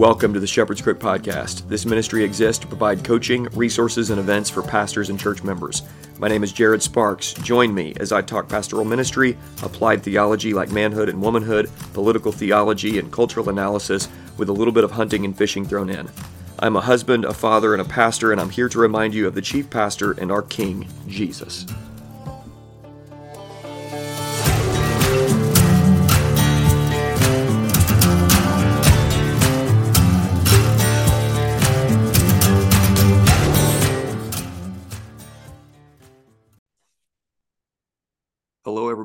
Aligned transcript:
Welcome 0.00 0.32
to 0.32 0.40
the 0.40 0.46
Shepherd's 0.46 0.80
Crook 0.80 0.98
podcast. 0.98 1.68
This 1.68 1.84
ministry 1.84 2.24
exists 2.24 2.58
to 2.62 2.66
provide 2.66 3.04
coaching, 3.04 3.44
resources, 3.52 4.08
and 4.08 4.18
events 4.18 4.48
for 4.48 4.62
pastors 4.62 5.10
and 5.10 5.20
church 5.20 5.44
members. 5.44 5.82
My 6.18 6.26
name 6.26 6.42
is 6.42 6.52
Jared 6.54 6.80
Sparks. 6.80 7.34
Join 7.34 7.74
me 7.74 7.92
as 8.00 8.10
I 8.10 8.22
talk 8.22 8.48
pastoral 8.48 8.86
ministry, 8.86 9.36
applied 9.62 10.02
theology 10.02 10.54
like 10.54 10.72
manhood 10.72 11.10
and 11.10 11.20
womanhood, 11.20 11.68
political 11.92 12.32
theology, 12.32 12.98
and 12.98 13.12
cultural 13.12 13.50
analysis 13.50 14.08
with 14.38 14.48
a 14.48 14.54
little 14.54 14.72
bit 14.72 14.84
of 14.84 14.90
hunting 14.90 15.26
and 15.26 15.36
fishing 15.36 15.66
thrown 15.66 15.90
in. 15.90 16.08
I'm 16.60 16.76
a 16.76 16.80
husband, 16.80 17.26
a 17.26 17.34
father, 17.34 17.74
and 17.74 17.82
a 17.82 17.84
pastor, 17.84 18.32
and 18.32 18.40
I'm 18.40 18.48
here 18.48 18.70
to 18.70 18.78
remind 18.78 19.12
you 19.12 19.26
of 19.26 19.34
the 19.34 19.42
chief 19.42 19.68
pastor 19.68 20.12
and 20.12 20.32
our 20.32 20.40
King, 20.40 20.88
Jesus. 21.08 21.66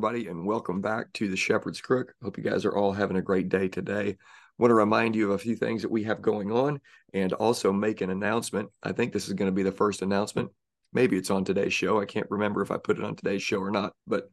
Everybody, 0.05 0.29
and 0.29 0.45
welcome 0.45 0.81
back 0.81 1.11
to 1.13 1.27
the 1.27 1.35
Shepherd's 1.35 1.81
Crook. 1.81 2.13
Hope 2.21 2.37
you 2.37 2.43
guys 2.43 2.63
are 2.63 2.77
all 2.77 2.91
having 2.91 3.17
a 3.17 3.23
great 3.23 3.49
day 3.49 3.67
today. 3.67 4.17
Want 4.59 4.69
to 4.69 4.75
remind 4.75 5.15
you 5.15 5.25
of 5.25 5.31
a 5.31 5.39
few 5.39 5.55
things 5.55 5.81
that 5.81 5.89
we 5.89 6.03
have 6.03 6.21
going 6.21 6.51
on 6.51 6.79
and 7.15 7.33
also 7.33 7.73
make 7.73 8.01
an 8.01 8.11
announcement. 8.11 8.69
I 8.83 8.91
think 8.91 9.11
this 9.11 9.25
is 9.25 9.33
going 9.33 9.49
to 9.49 9.55
be 9.55 9.63
the 9.63 9.71
first 9.71 10.03
announcement. 10.03 10.51
Maybe 10.93 11.17
it's 11.17 11.31
on 11.31 11.43
today's 11.43 11.73
show. 11.73 11.99
I 11.99 12.05
can't 12.05 12.29
remember 12.29 12.61
if 12.61 12.69
I 12.69 12.77
put 12.77 12.99
it 12.99 13.03
on 13.03 13.15
today's 13.15 13.41
show 13.41 13.57
or 13.57 13.71
not, 13.71 13.93
but 14.05 14.29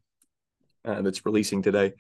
uh, 0.87 1.03
it's 1.07 1.25
releasing 1.25 1.63
today. 1.63 1.95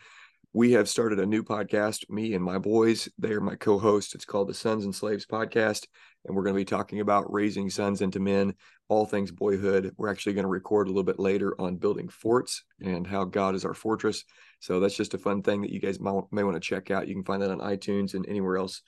We 0.52 0.72
have 0.72 0.88
started 0.88 1.18
a 1.18 1.26
new 1.26 1.42
podcast, 1.42 2.08
me 2.10 2.34
and 2.34 2.44
my 2.44 2.58
boys. 2.58 3.08
They 3.18 3.32
are 3.32 3.40
my 3.40 3.56
co 3.56 3.78
hosts. 3.78 4.14
It's 4.14 4.24
called 4.24 4.48
the 4.48 4.54
Sons 4.54 4.84
and 4.84 4.94
Slaves 4.94 5.26
Podcast 5.26 5.86
and 6.24 6.36
we're 6.36 6.42
going 6.42 6.54
to 6.54 6.60
be 6.60 6.64
talking 6.64 7.00
about 7.00 7.32
raising 7.32 7.68
sons 7.68 8.00
into 8.00 8.20
men, 8.20 8.54
all 8.88 9.06
things 9.06 9.30
boyhood. 9.30 9.92
We're 9.96 10.10
actually 10.10 10.34
going 10.34 10.44
to 10.44 10.48
record 10.48 10.86
a 10.86 10.90
little 10.90 11.02
bit 11.02 11.18
later 11.18 11.60
on 11.60 11.76
building 11.76 12.08
forts 12.08 12.64
and 12.80 13.06
how 13.06 13.24
God 13.24 13.54
is 13.54 13.64
our 13.64 13.74
fortress. 13.74 14.24
So 14.60 14.78
that's 14.78 14.96
just 14.96 15.14
a 15.14 15.18
fun 15.18 15.42
thing 15.42 15.62
that 15.62 15.72
you 15.72 15.80
guys 15.80 15.98
may, 16.00 16.42
want 16.42 16.54
to 16.54 16.60
check 16.60 16.90
out. 16.90 17.08
You 17.08 17.14
can 17.14 17.24
find 17.24 17.42
that 17.42 17.50
on 17.50 17.58
iTunes 17.58 18.14
and 18.14 18.26
anywhere 18.28 18.56
else 18.56 18.82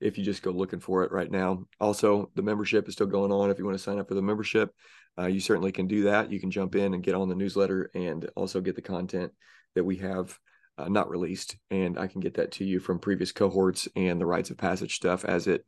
if 0.00 0.16
you 0.16 0.24
just 0.24 0.42
go 0.42 0.50
looking 0.50 0.80
for 0.80 1.02
it 1.04 1.12
right 1.12 1.30
now. 1.30 1.64
Also, 1.80 2.30
the 2.34 2.42
membership 2.42 2.88
is 2.88 2.94
still 2.94 3.06
going 3.06 3.32
on. 3.32 3.50
If 3.50 3.58
you 3.58 3.64
want 3.64 3.76
to 3.76 3.82
sign 3.82 3.98
up 3.98 4.08
for 4.08 4.14
the 4.14 4.22
membership, 4.22 4.70
uh, 5.18 5.26
you 5.26 5.40
certainly 5.40 5.72
can 5.72 5.88
do 5.88 6.04
that. 6.04 6.30
You 6.30 6.40
can 6.40 6.50
jump 6.50 6.74
in 6.76 6.94
and 6.94 7.02
get 7.02 7.16
on 7.16 7.28
the 7.28 7.34
newsletter 7.34 7.90
and 7.94 8.30
also 8.36 8.60
get 8.60 8.76
the 8.76 8.82
content 8.82 9.32
that 9.74 9.84
we 9.84 9.96
have 9.96 10.38
uh, 10.78 10.88
not 10.88 11.10
released. 11.10 11.56
And 11.70 11.98
I 11.98 12.06
can 12.06 12.20
get 12.20 12.34
that 12.34 12.52
to 12.52 12.64
you 12.64 12.80
from 12.80 12.98
previous 12.98 13.32
cohorts 13.32 13.88
and 13.96 14.20
the 14.20 14.26
rites 14.26 14.50
of 14.50 14.56
passage 14.56 14.94
stuff 14.94 15.24
as 15.24 15.46
it 15.46 15.64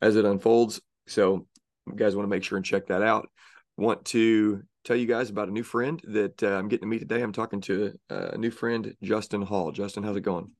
as 0.00 0.16
it 0.16 0.24
unfolds. 0.24 0.80
So, 1.06 1.46
you 1.86 1.96
guys 1.96 2.14
want 2.14 2.26
to 2.26 2.30
make 2.30 2.44
sure 2.44 2.56
and 2.56 2.64
check 2.64 2.86
that 2.88 3.02
out. 3.02 3.28
Want 3.76 4.04
to 4.06 4.62
tell 4.84 4.96
you 4.96 5.06
guys 5.06 5.30
about 5.30 5.48
a 5.48 5.52
new 5.52 5.62
friend 5.62 6.00
that 6.04 6.42
uh, 6.42 6.56
I'm 6.56 6.68
getting 6.68 6.88
to 6.88 6.90
meet 6.90 7.00
today. 7.00 7.22
I'm 7.22 7.32
talking 7.32 7.60
to 7.62 7.92
uh, 8.10 8.28
a 8.32 8.38
new 8.38 8.50
friend, 8.50 8.94
Justin 9.02 9.42
Hall. 9.42 9.72
Justin, 9.72 10.02
how's 10.02 10.16
it 10.16 10.20
going? 10.22 10.50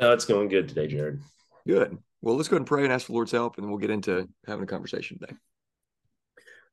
Uh, 0.00 0.12
it's 0.12 0.24
going 0.24 0.48
good 0.48 0.68
today, 0.68 0.86
Jared. 0.86 1.20
Good. 1.66 1.96
Well, 2.20 2.36
let's 2.36 2.48
go 2.48 2.54
ahead 2.54 2.62
and 2.62 2.66
pray 2.66 2.84
and 2.84 2.92
ask 2.92 3.06
for 3.06 3.14
Lord's 3.14 3.32
help, 3.32 3.58
and 3.58 3.68
we'll 3.68 3.78
get 3.78 3.90
into 3.90 4.28
having 4.46 4.64
a 4.64 4.66
conversation 4.66 5.18
today. 5.18 5.34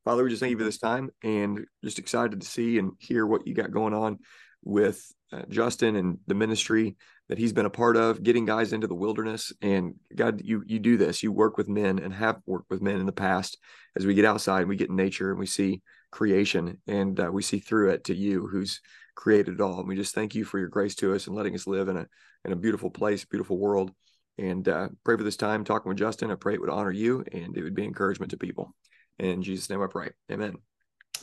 Father, 0.06 0.24
we 0.24 0.30
just 0.30 0.40
thank 0.40 0.52
you 0.52 0.58
for 0.58 0.64
this 0.64 0.78
time 0.78 1.12
and 1.24 1.66
just 1.84 2.00
excited 2.00 2.42
to 2.42 2.48
see 2.48 2.80
and 2.80 2.94
hear 3.00 3.26
what 3.26 3.46
you 3.46 3.54
got 3.54 3.72
going 3.72 3.94
on 3.94 4.20
with 4.64 5.12
uh, 5.32 5.44
Justin 5.50 5.96
and 5.96 6.18
the 6.28 6.36
ministry 6.36 6.96
that 7.28 7.38
he's 7.38 7.54
been 7.54 7.66
a 7.66 7.70
part 7.70 7.96
of, 7.96 8.24
getting 8.24 8.46
guys 8.46 8.74
into 8.74 8.88
the 8.88 8.96
wilderness. 8.96 9.54
And 9.62 9.96
God, 10.16 10.42
you 10.44 10.64
you 10.66 10.80
do 10.80 10.98
this. 10.98 11.22
You 11.22 11.32
work 11.32 11.58
with 11.58 11.70
men 11.70 12.00
and 12.00 12.14
have 12.14 12.42
worked 12.46 12.70
with 12.70 12.82
men 12.82 12.98
in 12.98 13.06
the 13.06 13.12
past. 13.12 13.58
As 13.96 14.06
we 14.06 14.14
get 14.14 14.26
outside, 14.26 14.62
and 14.62 14.70
we 14.70 14.76
get 14.76 14.90
in 14.90 14.96
nature 14.96 15.32
and 15.32 15.40
we 15.40 15.46
see 15.46 15.82
creation, 16.12 16.80
and 16.88 17.20
uh, 17.20 17.30
we 17.32 17.42
see 17.42 17.60
through 17.60 17.90
it 17.90 18.06
to 18.06 18.16
you, 18.16 18.48
who's 18.48 18.82
created 19.16 19.56
it 19.56 19.62
all. 19.62 19.80
And 19.80 19.88
we 19.88 19.96
just 19.96 20.16
thank 20.16 20.36
you 20.36 20.46
for 20.46 20.60
your 20.60 20.70
grace 20.70 20.96
to 20.96 21.14
us 21.14 21.28
and 21.28 21.36
letting 21.36 21.56
us 21.56 21.68
live 21.68 21.88
in 21.88 21.98
a 21.98 22.08
in 22.46 22.52
a 22.52 22.56
beautiful 22.56 22.90
place, 22.90 23.26
beautiful 23.26 23.58
world. 23.58 23.92
And 24.38 24.68
uh, 24.68 24.90
pray 25.04 25.18
for 25.18 25.24
this 25.24 25.36
time 25.36 25.66
talking 25.66 25.90
with 25.90 25.98
Justin. 25.98 26.32
I 26.32 26.36
pray 26.36 26.54
it 26.54 26.62
would 26.62 26.70
honor 26.70 26.92
you 26.92 27.26
and 27.32 27.56
it 27.58 27.64
would 27.64 27.76
be 27.76 27.84
encouragement 27.84 28.32
to 28.32 28.38
people. 28.38 28.74
In 29.20 29.44
Jesus' 29.44 29.70
name, 29.70 29.82
I 29.82 29.88
pray. 29.88 30.12
Amen. 30.32 30.56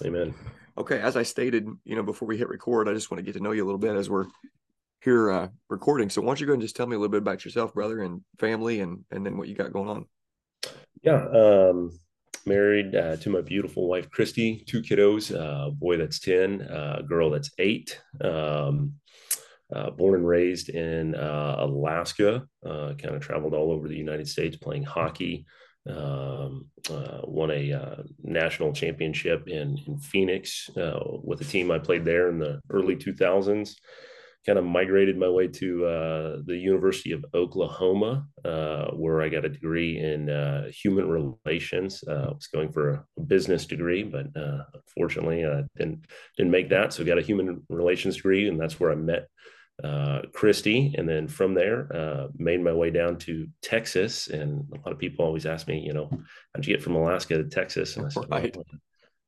Amen. 0.05 0.35
Okay, 0.79 1.01
as 1.01 1.17
I 1.17 1.23
stated, 1.23 1.67
you 1.85 1.97
know, 1.97 2.03
before 2.03 2.29
we 2.29 2.37
hit 2.37 2.49
record, 2.49 2.89
I 2.89 2.93
just 2.93 3.11
want 3.11 3.19
to 3.19 3.25
get 3.25 3.37
to 3.37 3.43
know 3.43 3.53
you 3.53 3.65
a 3.65 3.67
little 3.67 3.79
bit 3.79 3.97
as 3.97 4.11
we're 4.11 4.27
here 5.01 5.31
uh, 5.31 5.49
recording. 5.71 6.11
So 6.11 6.21
why 6.21 6.29
don't 6.29 6.41
you 6.41 6.47
go 6.47 6.53
and 6.53 6.63
just 6.63 6.77
tell 6.77 6.87
me 6.87 6.97
a 6.97 6.99
little 6.99 7.11
bit 7.11 7.23
about 7.23 7.45
yourself, 7.45 7.73
brother, 7.73 8.03
and 8.03 8.21
family, 8.39 8.81
and 8.81 9.05
and 9.11 9.25
then 9.25 9.39
what 9.39 9.49
you 9.49 9.55
got 9.55 9.73
going 9.73 9.89
on? 9.89 10.07
Yeah, 11.03 11.27
um, 11.29 11.99
married 12.45 12.95
uh, 12.95 13.17
to 13.17 13.31
my 13.31 13.41
beautiful 13.41 13.89
wife 13.89 14.11
Christy, 14.11 14.65
two 14.67 14.83
kiddos, 14.83 15.35
a 15.35 15.43
uh, 15.43 15.71
boy 15.71 15.97
that's 15.97 16.19
ten, 16.19 16.61
a 16.61 17.03
girl 17.03 17.31
that's 17.31 17.51
eight. 17.59 18.01
Um, 18.21 18.95
uh, 19.75 19.91
born 19.91 20.15
and 20.15 20.27
raised 20.27 20.69
in 20.69 21.15
uh, 21.15 21.57
Alaska, 21.59 22.47
uh, 22.65 22.95
kind 22.99 23.17
of 23.17 23.21
traveled 23.21 23.53
all 23.53 23.73
over 23.73 23.89
the 23.89 23.97
United 23.97 24.29
States 24.29 24.57
playing 24.57 24.85
hockey. 24.85 25.45
Um, 25.89 26.67
won 27.25 27.51
a 27.51 28.05
national 28.23 28.73
championship 28.73 29.49
in 29.49 29.79
in 29.87 29.99
Phoenix 29.99 30.71
with 31.23 31.41
a 31.41 31.45
team 31.45 31.71
I 31.71 31.79
played 31.79 32.05
there 32.05 32.29
in 32.29 32.39
the 32.39 32.61
early 32.71 32.97
2000s 32.97 33.75
kind 34.47 34.59
of 34.59 34.65
migrated 34.65 35.19
my 35.19 35.29
way 35.29 35.49
to 35.49 35.85
uh, 35.85 36.37
the 36.47 36.57
University 36.57 37.11
of 37.11 37.25
Oklahoma, 37.35 38.27
uh, 38.45 38.87
where 38.93 39.21
I 39.21 39.29
got 39.29 39.45
a 39.45 39.49
degree 39.49 39.99
in 39.99 40.31
uh, 40.31 40.69
human 40.71 41.09
relations. 41.45 42.05
Uh, 42.07 42.29
I 42.29 42.33
was 42.33 42.47
going 42.47 42.71
for 42.71 43.05
a 43.19 43.21
business 43.21 43.67
degree, 43.67 44.05
but 44.05 44.27
uh, 44.41 44.63
unfortunately, 44.73 45.45
I 45.45 45.65
didn't 45.77 46.07
didn't 46.37 46.53
make 46.53 46.71
that. 46.71 46.93
So, 46.93 47.05
got 47.05 47.19
a 47.19 47.23
human 47.23 47.63
relations 47.69 48.17
degree, 48.17 48.49
and 48.49 48.61
that's 48.61 48.79
where 48.79 48.93
I 48.93 48.95
met 48.95 49.29
uh, 49.83 50.23
Christy. 50.33 50.95
And 50.97 51.09
then 51.09 51.29
from 51.29 51.55
there, 51.55 52.29
made 52.37 52.63
my 52.63 52.73
way 52.73 52.91
down 52.91 53.19
to 53.19 53.47
Texas. 53.63 54.29
And 54.29 54.65
a 54.73 54.77
lot 54.77 54.93
of 54.93 54.99
people 54.99 55.25
always 55.25 55.47
ask 55.47 55.69
me, 55.69 55.81
you 55.81 55.93
know, 55.93 56.09
how'd 56.55 56.67
you 56.67 56.75
get 56.75 56.83
from 56.83 56.97
Alaska 56.97 57.37
to 57.37 57.45
Texas? 57.45 57.97
And 57.97 58.07
I 58.07 58.09
said, 58.09 58.31
right. 58.31 58.57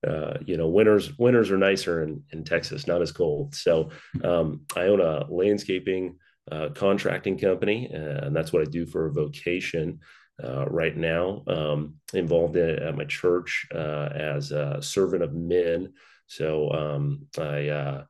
uh, 0.07 0.39
you 0.45 0.57
know, 0.57 0.69
winters 0.69 1.19
winters 1.19 1.51
are 1.51 1.59
nicer 1.59 2.03
in, 2.03 2.23
in 2.33 2.45
Texas, 2.45 2.87
not 2.87 3.03
as 3.03 3.13
cold. 3.13 3.55
So 3.55 3.91
um, 4.25 4.63
I 4.77 4.83
own 4.83 5.01
a 5.01 5.27
landscaping 5.29 6.17
uh, 6.51 6.71
contracting 6.75 7.39
company, 7.39 7.87
and 7.93 8.35
that's 8.35 8.53
what 8.53 8.63
I 8.63 8.71
do 8.71 8.87
for 8.87 9.07
a 9.07 9.13
vocation 9.13 10.01
uh, 10.43 10.67
right 10.67 10.97
now. 10.97 11.43
Um, 11.47 11.97
involved 12.15 12.57
in, 12.57 12.79
at 12.79 12.97
my 12.97 13.05
church 13.05 13.67
uh, 13.75 14.09
as 14.15 14.53
a 14.53 14.79
servant 14.81 15.23
of 15.23 15.35
men. 15.35 15.93
So 16.27 16.71
um, 16.73 17.27
I 17.39 17.69
uh, 17.69 18.05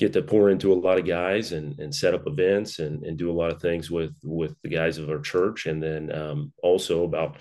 get 0.00 0.14
to 0.14 0.22
pour 0.22 0.48
into 0.48 0.72
a 0.72 0.74
lot 0.74 0.98
of 0.98 1.06
guys 1.06 1.52
and, 1.52 1.78
and 1.78 1.94
set 1.94 2.14
up 2.14 2.26
events 2.26 2.78
and, 2.78 3.04
and 3.04 3.18
do 3.18 3.30
a 3.30 3.38
lot 3.38 3.52
of 3.52 3.60
things 3.60 3.90
with 3.90 4.16
with 4.24 4.56
the 4.62 4.68
guys 4.68 4.96
of 4.96 5.10
our 5.10 5.20
church, 5.20 5.66
and 5.66 5.80
then 5.82 6.10
um, 6.12 6.52
also 6.62 7.04
about 7.04 7.36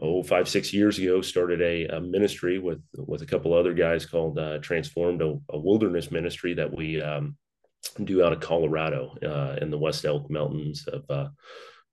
oh 0.00 0.22
five 0.22 0.48
six 0.48 0.72
years 0.72 0.98
ago 0.98 1.20
started 1.20 1.60
a, 1.60 1.84
a 1.96 2.00
ministry 2.00 2.58
with 2.58 2.82
with 2.96 3.20
a 3.20 3.26
couple 3.26 3.52
other 3.52 3.74
guys 3.74 4.06
called 4.06 4.38
uh, 4.38 4.58
transformed 4.58 5.20
a, 5.20 5.38
a, 5.50 5.58
wilderness 5.58 6.10
ministry 6.10 6.54
that 6.54 6.74
we 6.74 7.00
um, 7.02 7.36
do 8.04 8.24
out 8.24 8.32
of 8.32 8.40
colorado 8.40 9.14
uh, 9.22 9.58
in 9.60 9.70
the 9.70 9.78
west 9.78 10.06
elk 10.06 10.30
mountains 10.30 10.86
of 10.88 11.04
uh, 11.10 11.28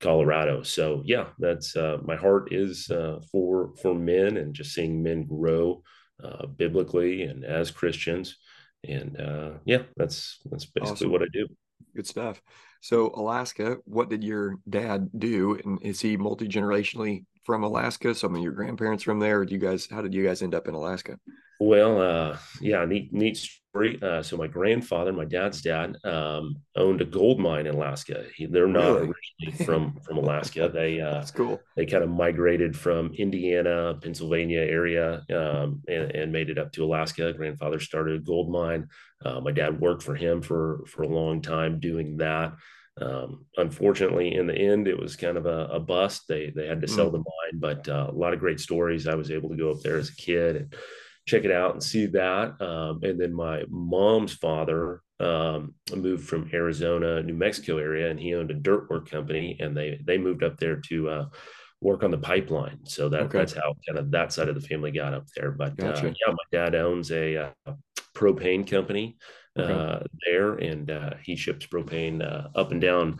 colorado. 0.00 0.62
So 0.62 1.02
yeah 1.04 1.26
that's 1.38 1.76
uh, 1.76 1.98
my 2.02 2.16
heart 2.16 2.54
is 2.54 2.90
uh, 2.90 3.20
for 3.30 3.74
for 3.82 3.94
men 3.94 4.38
and 4.38 4.54
just 4.54 4.72
seeing 4.72 5.02
men 5.02 5.24
grow 5.24 5.82
uh, 6.24 6.46
biblically 6.46 7.24
and 7.24 7.44
as 7.44 7.70
christians 7.70 8.38
and 8.88 9.20
uh, 9.20 9.50
yeah 9.64 9.82
that's 9.96 10.40
that's 10.50 10.64
basically 10.64 10.92
awesome. 10.92 11.12
what 11.12 11.22
i 11.22 11.26
do 11.32 11.46
good 11.94 12.06
stuff 12.06 12.40
so 12.80 13.12
alaska 13.14 13.76
what 13.84 14.08
did 14.08 14.22
your 14.22 14.56
dad 14.68 15.08
do 15.18 15.58
and 15.64 15.82
is 15.82 16.00
he 16.00 16.16
multi-generationally 16.16 17.24
from 17.46 17.62
Alaska? 17.62 18.12
Some 18.12 18.34
of 18.34 18.42
your 18.42 18.52
grandparents 18.52 19.04
from 19.04 19.20
there? 19.20 19.38
Or 19.38 19.44
do 19.46 19.54
you 19.54 19.60
guys? 19.60 19.86
How 19.88 20.02
did 20.02 20.12
you 20.12 20.24
guys 20.24 20.42
end 20.42 20.54
up 20.54 20.66
in 20.66 20.74
Alaska? 20.74 21.16
Well, 21.58 22.00
uh, 22.00 22.38
yeah, 22.60 22.84
neat, 22.84 23.12
neat 23.12 23.36
story. 23.36 23.98
Uh, 24.02 24.22
so 24.22 24.36
my 24.36 24.46
grandfather, 24.46 25.12
my 25.12 25.24
dad's 25.24 25.62
dad, 25.62 25.96
um, 26.04 26.56
owned 26.76 27.00
a 27.00 27.04
gold 27.04 27.38
mine 27.40 27.66
in 27.66 27.74
Alaska. 27.74 28.24
He, 28.34 28.46
they're 28.46 28.66
not 28.66 28.84
really? 28.84 29.12
originally 29.40 29.64
from 29.64 29.98
from 30.00 30.18
Alaska. 30.18 30.70
They 30.72 31.00
uh, 31.00 31.14
that's 31.14 31.30
cool. 31.30 31.60
They 31.76 31.86
kind 31.86 32.04
of 32.04 32.10
migrated 32.10 32.76
from 32.76 33.12
Indiana, 33.14 33.94
Pennsylvania 34.02 34.60
area, 34.60 35.24
um, 35.30 35.82
and, 35.88 36.10
and, 36.12 36.32
made 36.32 36.50
it 36.50 36.58
up 36.58 36.72
to 36.72 36.84
Alaska. 36.84 37.32
Grandfather 37.32 37.80
started 37.80 38.16
a 38.16 38.24
gold 38.24 38.50
mine. 38.50 38.88
Uh, 39.24 39.40
my 39.40 39.52
dad 39.52 39.80
worked 39.80 40.02
for 40.02 40.14
him 40.14 40.42
for 40.42 40.84
for 40.86 41.02
a 41.02 41.08
long 41.08 41.40
time 41.40 41.80
doing 41.80 42.18
that. 42.18 42.54
Um, 42.98 43.44
unfortunately, 43.58 44.34
in 44.34 44.46
the 44.46 44.56
end, 44.56 44.88
it 44.88 44.98
was 44.98 45.16
kind 45.16 45.36
of 45.36 45.44
a, 45.44 45.66
a 45.72 45.80
bust. 45.80 46.24
They 46.28 46.50
they 46.54 46.66
had 46.66 46.80
to 46.80 46.88
sell 46.88 47.08
mm. 47.08 47.12
the 47.12 47.18
mine, 47.18 47.60
but 47.60 47.88
uh, 47.88 48.06
a 48.08 48.12
lot 48.12 48.32
of 48.32 48.40
great 48.40 48.60
stories. 48.60 49.06
I 49.06 49.14
was 49.14 49.30
able 49.30 49.50
to 49.50 49.56
go 49.56 49.70
up 49.70 49.80
there 49.82 49.98
as 49.98 50.10
a 50.10 50.16
kid 50.16 50.56
and 50.56 50.74
check 51.26 51.44
it 51.44 51.50
out 51.50 51.72
and 51.72 51.82
see 51.82 52.06
that. 52.06 52.60
Um, 52.60 53.00
and 53.02 53.20
then 53.20 53.34
my 53.34 53.64
mom's 53.68 54.32
father 54.32 55.02
um, 55.18 55.74
moved 55.94 56.28
from 56.28 56.48
Arizona, 56.52 57.22
New 57.22 57.34
Mexico 57.34 57.78
area, 57.78 58.10
and 58.10 58.20
he 58.20 58.34
owned 58.34 58.50
a 58.50 58.54
dirt 58.54 58.88
work 58.88 59.10
company, 59.10 59.56
and 59.60 59.76
they 59.76 60.00
they 60.04 60.18
moved 60.18 60.42
up 60.42 60.58
there 60.58 60.76
to 60.88 61.08
uh, 61.08 61.26
work 61.80 62.02
on 62.02 62.10
the 62.10 62.18
pipeline. 62.18 62.78
So 62.84 63.08
that 63.08 63.22
okay. 63.22 63.38
that's 63.38 63.54
how 63.54 63.74
kind 63.86 63.98
of 63.98 64.10
that 64.12 64.32
side 64.32 64.48
of 64.48 64.54
the 64.54 64.66
family 64.66 64.92
got 64.92 65.14
up 65.14 65.26
there. 65.34 65.50
But 65.50 65.72
uh, 65.82 65.92
gotcha. 65.92 66.08
uh, 66.08 66.14
yeah, 66.26 66.32
my 66.32 66.58
dad 66.58 66.74
owns 66.74 67.10
a 67.10 67.36
uh, 67.36 67.72
propane 68.14 68.68
company 68.68 69.16
okay. 69.58 69.72
Uh, 69.72 70.00
there, 70.26 70.54
and 70.54 70.90
uh, 70.90 71.14
he 71.22 71.34
ships 71.34 71.66
propane 71.66 72.22
up 72.54 72.70
and 72.70 72.80
down 72.80 73.18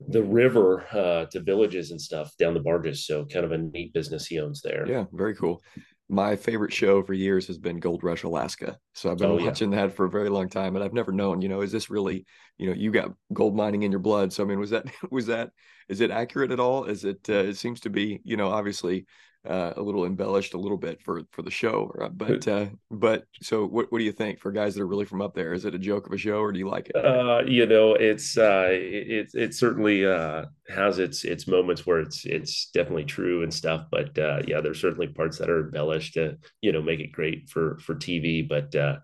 the 0.00 0.22
river 0.22 0.86
to 1.32 1.40
villages 1.40 1.90
and 1.90 2.00
stuff 2.00 2.34
down 2.38 2.54
the 2.54 2.60
barges. 2.60 3.04
So 3.04 3.26
kind 3.26 3.44
of 3.44 3.50
a 3.50 3.58
neat 3.58 3.92
business 3.92 4.26
he 4.26 4.38
owns 4.38 4.62
there. 4.62 4.86
Yeah, 4.88 5.04
very 5.12 5.34
cool 5.34 5.60
my 6.08 6.36
favorite 6.36 6.72
show 6.72 7.02
for 7.02 7.12
years 7.12 7.46
has 7.46 7.58
been 7.58 7.78
Gold 7.78 8.02
Rush 8.02 8.22
Alaska. 8.22 8.78
So 8.94 9.10
I've 9.10 9.18
been 9.18 9.30
oh, 9.30 9.44
watching 9.44 9.72
yeah. 9.72 9.86
that 9.86 9.94
for 9.94 10.06
a 10.06 10.10
very 10.10 10.30
long 10.30 10.48
time, 10.48 10.74
and 10.74 10.84
I've 10.84 10.94
never 10.94 11.12
known, 11.12 11.42
you 11.42 11.48
know, 11.48 11.60
is 11.60 11.70
this 11.70 11.90
really, 11.90 12.24
you 12.56 12.66
know, 12.66 12.72
you 12.72 12.90
got 12.90 13.12
gold 13.32 13.54
mining 13.54 13.82
in 13.82 13.90
your 13.90 14.00
blood? 14.00 14.32
So 14.32 14.42
I 14.42 14.46
mean, 14.46 14.58
was 14.58 14.70
that 14.70 14.86
was 15.10 15.26
that 15.26 15.50
is 15.88 16.00
it 16.00 16.10
accurate 16.10 16.50
at 16.50 16.60
all? 16.60 16.84
Is 16.84 17.04
it? 17.04 17.20
Uh, 17.28 17.34
it 17.34 17.56
seems 17.56 17.80
to 17.80 17.90
be, 17.90 18.20
you 18.24 18.36
know, 18.36 18.48
obviously 18.48 19.06
uh, 19.46 19.72
a 19.76 19.82
little 19.82 20.04
embellished 20.04 20.54
a 20.54 20.58
little 20.58 20.76
bit 20.76 21.00
for 21.02 21.22
for 21.30 21.42
the 21.42 21.50
show. 21.50 21.92
But 22.12 22.46
uh, 22.48 22.66
but 22.90 23.24
so 23.40 23.66
what 23.66 23.90
what 23.90 23.98
do 23.98 24.04
you 24.04 24.12
think 24.12 24.40
for 24.40 24.52
guys 24.52 24.74
that 24.74 24.82
are 24.82 24.86
really 24.86 25.04
from 25.04 25.22
up 25.22 25.34
there? 25.34 25.52
Is 25.52 25.64
it 25.64 25.74
a 25.74 25.78
joke 25.78 26.06
of 26.06 26.12
a 26.12 26.18
show 26.18 26.40
or 26.40 26.52
do 26.52 26.58
you 26.58 26.68
like 26.68 26.90
it? 26.94 26.96
Uh, 26.96 27.42
you 27.46 27.66
know, 27.66 27.94
it's 27.94 28.36
uh, 28.36 28.68
it 28.70 29.30
it 29.34 29.54
certainly 29.54 30.06
uh, 30.06 30.46
has 30.68 30.98
its 30.98 31.24
its 31.24 31.46
moments 31.46 31.86
where 31.86 32.00
it's 32.00 32.24
it's 32.24 32.70
definitely 32.70 33.04
true 33.04 33.42
and 33.42 33.52
stuff. 33.52 33.86
But 33.90 34.18
uh, 34.18 34.42
yeah, 34.46 34.60
there's 34.60 34.80
certainly 34.80 35.08
parts 35.08 35.38
that 35.38 35.50
are 35.50 35.64
embellished 35.64 36.14
to 36.14 36.36
you 36.60 36.72
know 36.72 36.82
make 36.82 37.00
it 37.00 37.12
great 37.12 37.48
for 37.48 37.78
for 37.78 37.94
TV. 37.94 38.46
But 38.48 38.74
uh, 38.74 38.98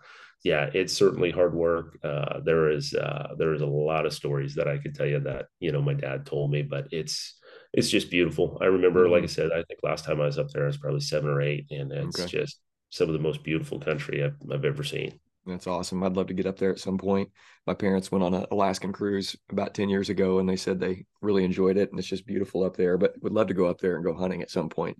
yeah, 0.45 0.69
it's 0.75 0.93
certainly 0.93 1.31
hard 1.31 1.55
work. 1.55 1.99
Uh, 2.05 2.41
there 2.45 2.71
is 2.71 2.93
uh, 2.93 3.35
there 3.39 3.55
is 3.55 3.63
a 3.63 3.67
lot 3.67 4.05
of 4.05 4.13
stories 4.13 4.55
that 4.57 4.69
I 4.69 4.77
could 4.77 4.95
tell 4.95 5.07
you 5.07 5.21
that 5.21 5.47
you 5.59 5.73
know 5.73 5.81
my 5.81 5.95
dad 5.95 6.27
told 6.27 6.51
me, 6.51 6.63
but 6.63 6.89
it's 6.91 7.39
it's 7.75 7.91
just 7.91 8.11
beautiful. 8.11 8.57
I 8.61 8.67
remember, 8.67 9.09
like 9.09 9.23
I 9.23 9.27
mm-hmm. 9.27 9.33
said, 9.33 9.53
I 9.53 9.65
think 9.65 9.81
last 9.83 10.05
time 10.05 10.21
I 10.21 10.27
was 10.27 10.39
up 10.39 10.51
there, 10.51 10.63
I 10.63 10.69
was 10.69 10.77
probably 10.77 11.01
seven 11.01 11.29
or 11.29 11.43
eight, 11.43 11.67
and 11.71 11.93
it's 11.93 12.21
okay. 12.21 12.39
just 12.39 12.61
some 12.91 13.09
of 13.09 13.13
the 13.13 13.19
most 13.21 13.43
beautiful 13.43 13.81
country 13.81 14.23
I've, 14.23 14.37
I've 14.53 14.65
ever 14.65 14.85
seen. 14.85 15.19
That's 15.47 15.67
awesome. 15.67 16.03
I'd 16.03 16.17
love 16.17 16.29
to 16.29 16.35
get 16.35 16.47
up 16.47 16.59
there 16.59 16.71
at 16.71 16.79
some 16.79 16.97
point. 16.97 17.29
My 17.67 17.75
parents 17.75 18.11
went 18.11 18.25
on 18.25 18.33
an 18.33 18.47
Alaskan 18.51 18.93
cruise 18.93 19.37
about 19.51 19.75
10 19.75 19.89
years 19.89 20.09
ago 20.09 20.39
and 20.39 20.49
they 20.49 20.57
said 20.57 20.81
they 20.81 21.05
really 21.21 21.45
enjoyed 21.45 21.77
it 21.77 21.91
and 21.91 21.99
it's 21.99 22.09
just 22.09 22.27
beautiful 22.27 22.65
up 22.65 22.77
there, 22.77 22.97
but 22.97 23.15
would 23.21 23.33
love 23.33 23.49
to 23.49 23.55
go 23.55 23.67
up 23.67 23.79
there 23.81 23.97
and 23.97 24.05
go 24.05 24.15
hunting 24.15 24.41
at 24.41 24.51
some 24.51 24.71
point. 24.71 24.97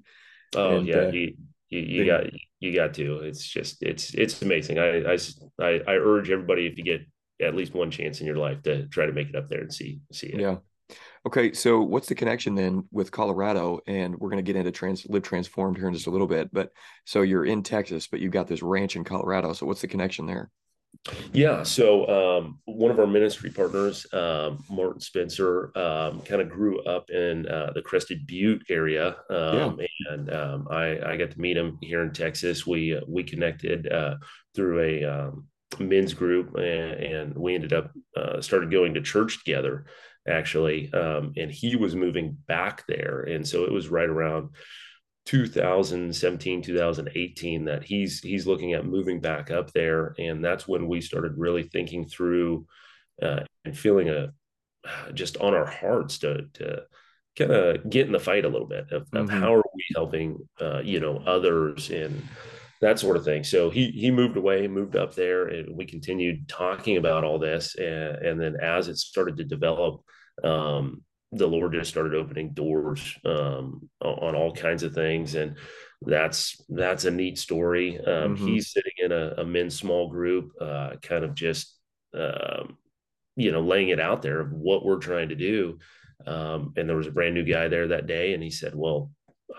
Oh 0.55 0.79
and, 0.79 0.87
yeah. 0.87 0.97
Uh, 0.97 1.11
you, 1.13 1.35
you, 1.71 1.81
you 1.81 2.05
got, 2.05 2.25
you 2.61 2.75
got 2.75 2.95
to, 2.95 3.21
it's 3.21 3.47
just, 3.47 3.83
it's, 3.83 4.13
it's 4.13 4.43
amazing. 4.43 4.79
I, 4.79 5.15
I, 5.15 5.19
I, 5.61 5.81
I 5.87 5.95
urge 5.95 6.31
everybody, 6.31 6.67
if 6.67 6.77
you 6.77 6.85
get 6.85 7.07
at 7.41 7.55
least 7.55 7.73
one 7.73 7.91
chance 7.91 8.21
in 8.21 8.27
your 8.27 8.37
life 8.37 8.63
to 8.65 8.87
try 8.89 9.07
to 9.07 9.13
make 9.13 9.29
it 9.29 9.37
up 9.37 9.49
there 9.49 9.61
and 9.61 9.73
see, 9.73 10.01
see 10.13 10.27
it. 10.27 10.41
Yeah. 10.41 10.57
Okay, 11.27 11.53
so 11.53 11.83
what's 11.83 12.09
the 12.09 12.15
connection 12.15 12.55
then 12.55 12.85
with 12.91 13.11
Colorado? 13.11 13.81
And 13.87 14.15
we're 14.19 14.31
going 14.31 14.45
to 14.45 14.53
get 14.53 14.57
into 14.57 14.71
trans 14.71 15.07
live 15.09 15.23
transformed 15.23 15.77
here 15.77 15.89
in 15.89 15.95
just 15.95 16.07
a 16.07 16.11
little 16.11 16.27
bit. 16.27 16.53
But 16.53 16.71
so 17.05 17.23
you're 17.23 17.47
in 17.47 17.63
Texas, 17.63 18.07
but 18.07 18.21
you've 18.21 18.33
got 18.33 18.47
this 18.47 18.63
ranch 18.63 18.97
in 18.97 19.05
Colorado. 19.05 19.53
So 19.53 19.67
what's 19.67 19.81
the 19.81 19.89
connection 19.89 20.27
there? 20.27 20.51
Yeah, 21.33 21.63
so 21.65 22.09
um, 22.09 22.59
one 22.65 22.91
of 22.91 22.99
our 22.99 23.07
ministry 23.07 23.51
partners, 23.51 24.07
um, 24.13 24.65
Martin 24.71 25.01
Spencer, 25.01 25.77
um, 25.77 26.21
kind 26.23 26.41
of 26.41 26.49
grew 26.49 26.83
up 26.85 27.11
in 27.11 27.47
uh, 27.47 27.73
the 27.75 27.83
Crested 27.83 28.27
Butte 28.27 28.65
area, 28.71 29.17
um, 29.29 29.79
yeah. 29.79 30.13
and 30.13 30.33
um, 30.33 30.69
I, 30.71 30.99
I, 31.05 31.17
got 31.17 31.33
to 31.33 31.41
meet 31.41 31.57
him 31.57 31.79
here 31.83 32.03
in 32.03 32.13
Texas. 32.13 32.67
We 32.67 32.99
we 33.07 33.23
connected 33.23 33.93
uh, 33.93 34.17
through 34.55 34.81
a 34.81 35.05
um, 35.05 35.47
men's 35.79 36.15
group, 36.15 36.55
and, 36.55 36.65
and, 36.65 37.35
we 37.35 37.55
ended 37.55 37.73
up 37.73 37.91
uh, 38.17 38.41
started 38.41 38.71
going 38.71 38.95
to 38.95 39.03
church 39.03 39.45
together 39.45 39.87
actually. 40.29 40.93
Um, 40.93 41.33
and 41.37 41.51
he 41.51 41.77
was 41.77 41.95
moving 41.95 42.37
back 42.47 42.87
there. 42.87 43.21
And 43.23 43.47
so 43.47 43.65
it 43.65 43.73
was 43.73 43.89
right 43.89 44.09
around 44.09 44.51
2017, 45.27 46.63
2018 46.63 47.65
that 47.65 47.83
he's 47.85 48.21
he's 48.21 48.47
looking 48.47 48.75
at 48.75 48.87
moving 48.87 49.21
back 49.21 49.51
up 49.51 49.73
there. 49.73 50.15
And 50.19 50.45
that's 50.45 50.69
when 50.69 50.87
we 50.87 51.01
started 51.01 51.39
really 51.39 51.63
thinking 51.63 52.07
through 52.07 52.67
uh, 53.23 53.41
and 53.65 53.77
feeling 53.77 54.09
a 54.09 54.33
just 55.15 55.37
on 55.39 55.55
our 55.55 55.67
hearts 55.67 56.19
to 56.19 56.47
to 56.55 56.83
kind 57.37 57.51
of 57.51 57.91
get 57.91 58.07
in 58.07 58.13
the 58.13 58.21
fight 58.21 58.45
a 58.45 58.49
little 58.49 58.67
bit 58.67 58.91
of, 58.93 59.03
mm-hmm. 59.05 59.17
of 59.17 59.31
how 59.31 59.55
are 59.55 59.63
we 59.75 59.85
helping 59.95 60.39
uh, 60.61 60.81
you 60.81 61.01
know 61.01 61.23
others 61.27 61.91
and 61.91 62.23
that 62.85 62.99
sort 62.99 63.17
of 63.17 63.25
thing. 63.25 63.43
So 63.45 63.71
he 63.71 63.91
he 63.93 64.11
moved 64.11 64.37
away, 64.37 64.69
moved 64.69 64.95
up 64.95 65.15
there, 65.15 65.47
and 65.49 65.75
we 65.75 65.87
continued 65.87 66.49
talking 66.49 66.99
about 66.99 67.25
all 67.25 67.39
this. 67.39 67.75
And, 67.77 68.17
and 68.17 68.41
then 68.41 68.57
as 68.63 68.89
it 68.89 68.99
started 68.99 69.39
to 69.39 69.45
develop, 69.45 70.03
um, 70.45 71.03
the 71.33 71.49
Lord 71.49 71.73
just 71.73 71.89
started 71.89 72.15
opening 72.15 72.53
doors 72.53 73.19
um, 73.25 73.89
on 74.03 74.35
all 74.35 74.55
kinds 74.55 74.83
of 74.83 74.93
things, 74.93 75.35
and 75.35 75.57
that's 76.03 76.63
that's 76.69 77.07
a 77.07 77.11
neat 77.11 77.39
story. 77.39 77.99
Um, 77.99 78.37
mm-hmm. 78.37 78.47
He's 78.49 78.71
sitting 78.71 78.93
in 78.99 79.13
a, 79.13 79.35
a, 79.39 79.45
men's 79.47 79.79
small 79.79 80.11
group, 80.11 80.51
uh, 80.61 80.97
kind 81.01 81.25
of 81.25 81.35
just 81.35 81.75
um, 82.13 82.77
you 83.35 83.51
know 83.51 83.63
laying 83.63 83.89
it 83.89 84.01
out 84.01 84.21
there 84.21 84.41
of 84.41 84.53
what 84.53 84.85
we're 84.85 84.99
trying 84.99 85.31
to 85.31 85.37
do. 85.37 85.79
Um, 86.27 86.75
and 86.77 86.87
there 86.87 86.97
was 86.97 87.07
a 87.07 87.13
brand 87.13 87.35
new 87.35 87.45
guy 87.45 87.69
there 87.69 87.89
that 87.89 88.07
day, 88.07 88.35
and 88.35 88.43
he 88.43 88.51
said, 88.51 88.75
"Well, 88.75 89.11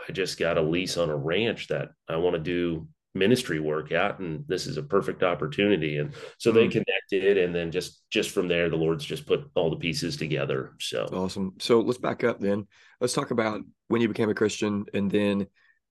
I 0.08 0.12
just 0.12 0.38
got 0.38 0.60
a 0.60 0.62
lease 0.62 0.98
on 0.98 1.10
a 1.10 1.18
ranch 1.18 1.70
that 1.70 1.90
I 2.08 2.18
want 2.18 2.36
to 2.36 2.40
do 2.40 2.88
ministry 3.16 3.60
work 3.62 3.94
at 3.94 4.20
and 4.20 4.44
this 4.48 4.68
is 4.68 4.78
a 4.78 4.84
perfect 4.84 5.24
opportunity. 5.24 5.98
And 5.98 6.14
so 6.38 6.52
they 6.52 6.68
connected 6.68 7.38
and 7.38 7.56
then 7.56 7.72
just 7.72 8.04
just 8.12 8.32
from 8.32 8.50
there 8.50 8.70
the 8.70 8.76
lord's 8.76 9.06
just 9.06 9.26
put 9.26 9.50
all 9.56 9.70
the 9.70 9.78
pieces 9.78 10.18
together. 10.18 10.74
So 10.80 11.08
awesome. 11.14 11.54
So 11.60 11.80
let's 11.80 11.98
back 11.98 12.24
up 12.26 12.40
then. 12.40 12.68
Let's 13.00 13.14
talk 13.14 13.32
about 13.32 13.62
when 13.88 14.02
you 14.02 14.10
became 14.10 14.30
a 14.30 14.36
christian 14.36 14.86
and 14.94 15.10
then 15.10 15.48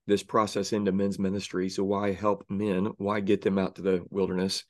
this 0.07 0.23
process 0.23 0.75
into 0.75 0.93
men's 0.93 1.19
ministry. 1.19 1.71
So 1.71 1.83
why 1.83 2.13
help 2.13 2.45
men? 2.51 2.91
Why 2.99 3.21
get 3.21 3.41
them 3.41 3.59
out 3.59 3.77
to 3.77 3.83
the 3.83 4.05
wilderness? 4.11 4.65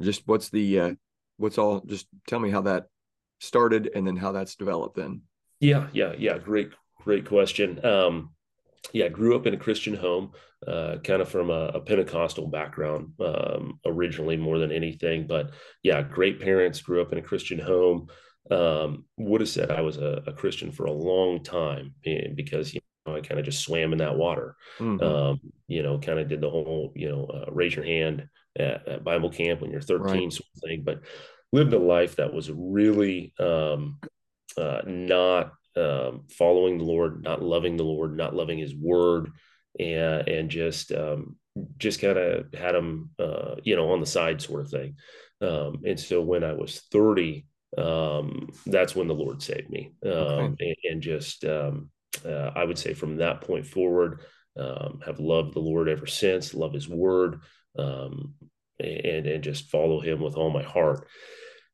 Just 0.00 0.22
what's 0.26 0.48
the 0.48 0.80
uh 0.80 0.94
what's 1.38 1.58
all 1.58 1.80
just 1.80 2.06
tell 2.28 2.38
me 2.38 2.50
how 2.50 2.62
that 2.62 2.84
started 3.40 3.90
and 3.94 4.06
then 4.06 4.16
how 4.16 4.30
that's 4.30 4.54
developed 4.54 4.96
then. 4.96 5.22
Yeah 5.58 5.88
yeah 5.92 6.12
yeah. 6.16 6.38
Great 6.38 6.70
great 7.02 7.26
question. 7.26 7.84
Um 7.84 8.30
yeah, 8.92 9.08
grew 9.08 9.36
up 9.36 9.46
in 9.46 9.54
a 9.54 9.58
Christian 9.58 9.94
home, 9.94 10.32
uh, 10.66 10.96
kind 11.04 11.22
of 11.22 11.28
from 11.28 11.50
a, 11.50 11.70
a 11.74 11.80
Pentecostal 11.80 12.48
background 12.48 13.12
um, 13.20 13.78
originally, 13.84 14.36
more 14.36 14.58
than 14.58 14.72
anything. 14.72 15.26
But 15.26 15.50
yeah, 15.82 16.02
great 16.02 16.40
parents, 16.40 16.80
grew 16.80 17.02
up 17.02 17.12
in 17.12 17.18
a 17.18 17.22
Christian 17.22 17.58
home. 17.58 18.08
Um, 18.50 19.04
would 19.16 19.40
have 19.40 19.50
said 19.50 19.70
I 19.70 19.80
was 19.80 19.96
a, 19.98 20.22
a, 20.28 20.32
Christian 20.32 20.70
for 20.70 20.86
a 20.86 20.92
long 20.92 21.42
time 21.42 21.94
eh, 22.04 22.28
because 22.32 22.72
you 22.72 22.80
know 23.04 23.16
I 23.16 23.20
kind 23.20 23.40
of 23.40 23.44
just 23.44 23.64
swam 23.64 23.92
in 23.92 23.98
that 23.98 24.16
water. 24.16 24.54
Mm-hmm. 24.78 25.04
Um, 25.04 25.40
you 25.66 25.82
know, 25.82 25.98
kind 25.98 26.20
of 26.20 26.28
did 26.28 26.40
the 26.40 26.50
whole 26.50 26.92
you 26.94 27.08
know 27.08 27.26
uh, 27.26 27.50
raise 27.50 27.74
your 27.74 27.84
hand 27.84 28.28
at, 28.56 28.86
at, 28.86 29.04
Bible 29.04 29.30
camp 29.30 29.62
when 29.62 29.72
you're 29.72 29.80
13 29.80 30.04
right. 30.04 30.32
sort 30.32 30.48
of 30.54 30.62
thing, 30.62 30.82
but 30.84 31.00
lived 31.52 31.72
a 31.72 31.78
life 31.78 32.16
that 32.16 32.32
was 32.32 32.50
really 32.52 33.34
um, 33.40 33.98
uh, 34.56 34.82
not 34.86 35.52
um, 35.76 36.24
following 36.30 36.78
the 36.78 36.84
Lord, 36.84 37.22
not 37.22 37.42
loving 37.42 37.76
the 37.76 37.84
Lord, 37.84 38.16
not 38.16 38.34
loving 38.34 38.58
His 38.58 38.74
Word, 38.74 39.30
and 39.78 40.26
and 40.28 40.50
just 40.50 40.92
um, 40.92 41.36
just 41.78 42.00
kind 42.00 42.18
of 42.18 42.52
had 42.54 42.74
him, 42.74 43.10
uh, 43.18 43.56
you 43.62 43.76
know, 43.76 43.90
on 43.90 44.00
the 44.00 44.06
side 44.06 44.40
sort 44.40 44.62
of 44.62 44.70
thing. 44.70 44.96
Um, 45.40 45.82
and 45.84 45.98
so 45.98 46.22
when 46.22 46.44
I 46.44 46.52
was 46.52 46.80
thirty, 46.92 47.46
um, 47.76 48.48
that's 48.66 48.96
when 48.96 49.08
the 49.08 49.14
Lord 49.14 49.42
saved 49.42 49.70
me, 49.70 49.92
okay. 50.04 50.44
Um, 50.44 50.56
and, 50.60 50.76
and, 50.84 51.02
just 51.02 51.44
um, 51.44 51.90
uh, 52.24 52.50
I 52.54 52.64
would 52.64 52.78
say 52.78 52.94
from 52.94 53.16
that 53.16 53.42
point 53.42 53.66
forward, 53.66 54.22
um, 54.58 55.00
have 55.04 55.20
loved 55.20 55.54
the 55.54 55.60
Lord 55.60 55.88
ever 55.88 56.06
since. 56.06 56.54
Love 56.54 56.72
His 56.72 56.88
Word, 56.88 57.40
and 57.76 58.32
and 58.80 59.44
just 59.44 59.70
follow 59.70 60.00
Him 60.00 60.20
with 60.20 60.36
all 60.36 60.50
my 60.50 60.62
heart. 60.62 61.06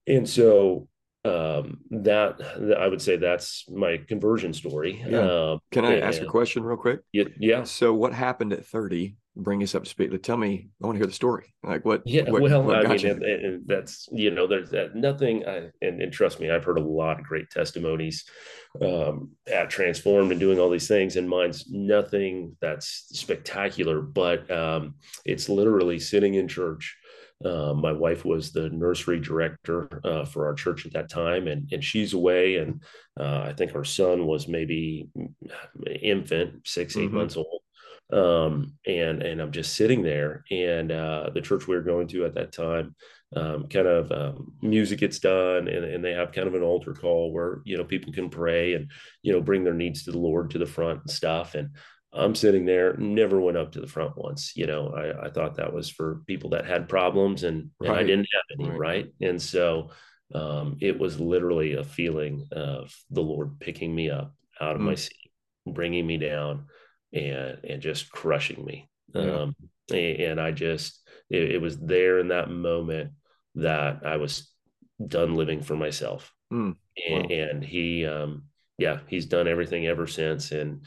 And 0.06 0.28
so 0.28 0.88
um, 1.24 1.78
that, 1.90 2.76
I 2.78 2.88
would 2.88 3.00
say 3.00 3.16
that's 3.16 3.64
my 3.68 3.98
conversion 4.08 4.52
story. 4.52 5.04
Yeah. 5.06 5.20
Um, 5.20 5.60
Can 5.70 5.84
I 5.84 5.94
and, 5.94 6.04
ask 6.04 6.20
a 6.20 6.26
question 6.26 6.64
real 6.64 6.76
quick? 6.76 7.00
Yeah, 7.12 7.24
yeah. 7.38 7.62
So 7.64 7.94
what 7.94 8.12
happened 8.12 8.52
at 8.52 8.66
30? 8.66 9.16
Bring 9.34 9.62
us 9.62 9.74
up 9.74 9.84
to 9.84 9.88
speed. 9.88 10.22
Tell 10.22 10.36
me, 10.36 10.68
I 10.82 10.86
want 10.86 10.96
to 10.96 10.98
hear 10.98 11.06
the 11.06 11.12
story. 11.12 11.54
Like 11.62 11.86
what? 11.86 12.02
Yeah. 12.04 12.28
What, 12.28 12.42
well, 12.42 12.62
what 12.62 12.84
I 12.84 12.96
mean, 12.96 13.06
and, 13.06 13.22
and, 13.22 13.62
that's, 13.66 14.08
you 14.12 14.30
know, 14.30 14.46
there's 14.46 14.70
that 14.70 14.94
nothing. 14.94 15.48
I, 15.48 15.70
and, 15.80 16.02
and, 16.02 16.12
trust 16.12 16.38
me, 16.38 16.50
I've 16.50 16.64
heard 16.64 16.76
a 16.76 16.82
lot 16.82 17.18
of 17.18 17.24
great 17.24 17.48
testimonies 17.48 18.24
um, 18.82 19.30
at 19.50 19.70
Transformed 19.70 20.32
and 20.32 20.40
doing 20.40 20.58
all 20.58 20.68
these 20.68 20.88
things. 20.88 21.16
And 21.16 21.30
mine's 21.30 21.64
nothing 21.70 22.56
that's 22.60 23.06
spectacular, 23.12 24.02
but 24.02 24.50
um, 24.50 24.96
it's 25.24 25.48
literally 25.48 25.98
sitting 25.98 26.34
in 26.34 26.46
church 26.46 26.94
uh, 27.44 27.74
my 27.74 27.92
wife 27.92 28.24
was 28.24 28.52
the 28.52 28.70
nursery 28.70 29.20
director 29.20 29.88
uh, 30.04 30.24
for 30.24 30.46
our 30.46 30.54
church 30.54 30.86
at 30.86 30.92
that 30.92 31.10
time, 31.10 31.48
and 31.48 31.70
and 31.72 31.82
she's 31.82 32.14
away, 32.14 32.56
and 32.56 32.82
uh, 33.18 33.40
I 33.48 33.52
think 33.52 33.74
our 33.74 33.84
son 33.84 34.26
was 34.26 34.48
maybe 34.48 35.08
infant, 36.00 36.66
6 36.66 36.96
eight 36.96 37.06
mm-hmm. 37.06 37.16
months 37.16 37.36
old, 37.36 37.62
um, 38.12 38.74
and 38.86 39.22
and 39.22 39.40
I'm 39.40 39.52
just 39.52 39.74
sitting 39.74 40.02
there, 40.02 40.44
and 40.50 40.92
uh, 40.92 41.30
the 41.34 41.40
church 41.40 41.66
we 41.66 41.74
were 41.74 41.82
going 41.82 42.08
to 42.08 42.24
at 42.24 42.34
that 42.34 42.52
time 42.52 42.94
um, 43.34 43.66
kind 43.68 43.86
of 43.86 44.12
um, 44.12 44.52
music 44.60 45.00
gets 45.00 45.18
done 45.18 45.68
and, 45.68 45.84
and 45.84 46.04
they 46.04 46.12
have 46.12 46.32
kind 46.32 46.46
of 46.46 46.54
an 46.54 46.62
altar 46.62 46.92
call 46.92 47.32
where 47.32 47.62
you 47.64 47.76
know 47.78 47.84
people 47.84 48.12
can 48.12 48.28
pray 48.28 48.74
and 48.74 48.90
you 49.22 49.32
know 49.32 49.40
bring 49.40 49.64
their 49.64 49.74
needs 49.74 50.04
to 50.04 50.12
the 50.12 50.18
lord 50.18 50.50
to 50.50 50.58
the 50.58 50.66
front 50.66 51.00
and 51.00 51.10
stuff 51.10 51.54
and 51.54 51.70
i'm 52.12 52.34
sitting 52.34 52.64
there 52.64 52.96
never 52.96 53.40
went 53.40 53.56
up 53.56 53.72
to 53.72 53.80
the 53.80 53.86
front 53.86 54.16
once 54.16 54.52
you 54.56 54.66
know 54.66 54.88
i, 54.88 55.26
I 55.26 55.30
thought 55.30 55.56
that 55.56 55.72
was 55.72 55.88
for 55.88 56.22
people 56.26 56.50
that 56.50 56.66
had 56.66 56.88
problems 56.88 57.44
and, 57.44 57.70
right. 57.80 57.90
and 57.90 57.98
i 57.98 58.02
didn't 58.02 58.28
have 58.32 58.58
any 58.58 58.70
right, 58.70 58.78
right? 58.78 59.06
and 59.20 59.40
so 59.40 59.90
um, 60.34 60.78
it 60.80 60.98
was 60.98 61.20
literally 61.20 61.74
a 61.74 61.84
feeling 61.84 62.46
of 62.52 62.94
the 63.10 63.22
lord 63.22 63.60
picking 63.60 63.94
me 63.94 64.10
up 64.10 64.34
out 64.60 64.76
of 64.76 64.80
mm. 64.80 64.86
my 64.86 64.94
seat 64.94 65.30
bringing 65.66 66.06
me 66.06 66.16
down 66.16 66.66
and 67.12 67.58
and 67.64 67.82
just 67.82 68.10
crushing 68.10 68.64
me 68.64 68.88
yeah. 69.14 69.42
um, 69.42 69.56
and, 69.90 70.20
and 70.20 70.40
i 70.40 70.50
just 70.50 71.02
it, 71.32 71.52
it 71.52 71.60
was 71.60 71.78
there 71.78 72.18
in 72.18 72.28
that 72.28 72.50
moment 72.50 73.12
that 73.54 74.04
I 74.04 74.16
was 74.16 74.50
done 75.04 75.34
living 75.34 75.62
for 75.62 75.76
myself. 75.76 76.32
Mm, 76.52 76.76
and, 77.08 77.22
wow. 77.22 77.36
and, 77.36 77.64
he, 77.64 78.06
um, 78.06 78.44
yeah, 78.78 78.98
he's 79.08 79.26
done 79.26 79.48
everything 79.48 79.86
ever 79.86 80.06
since. 80.06 80.52
And 80.52 80.86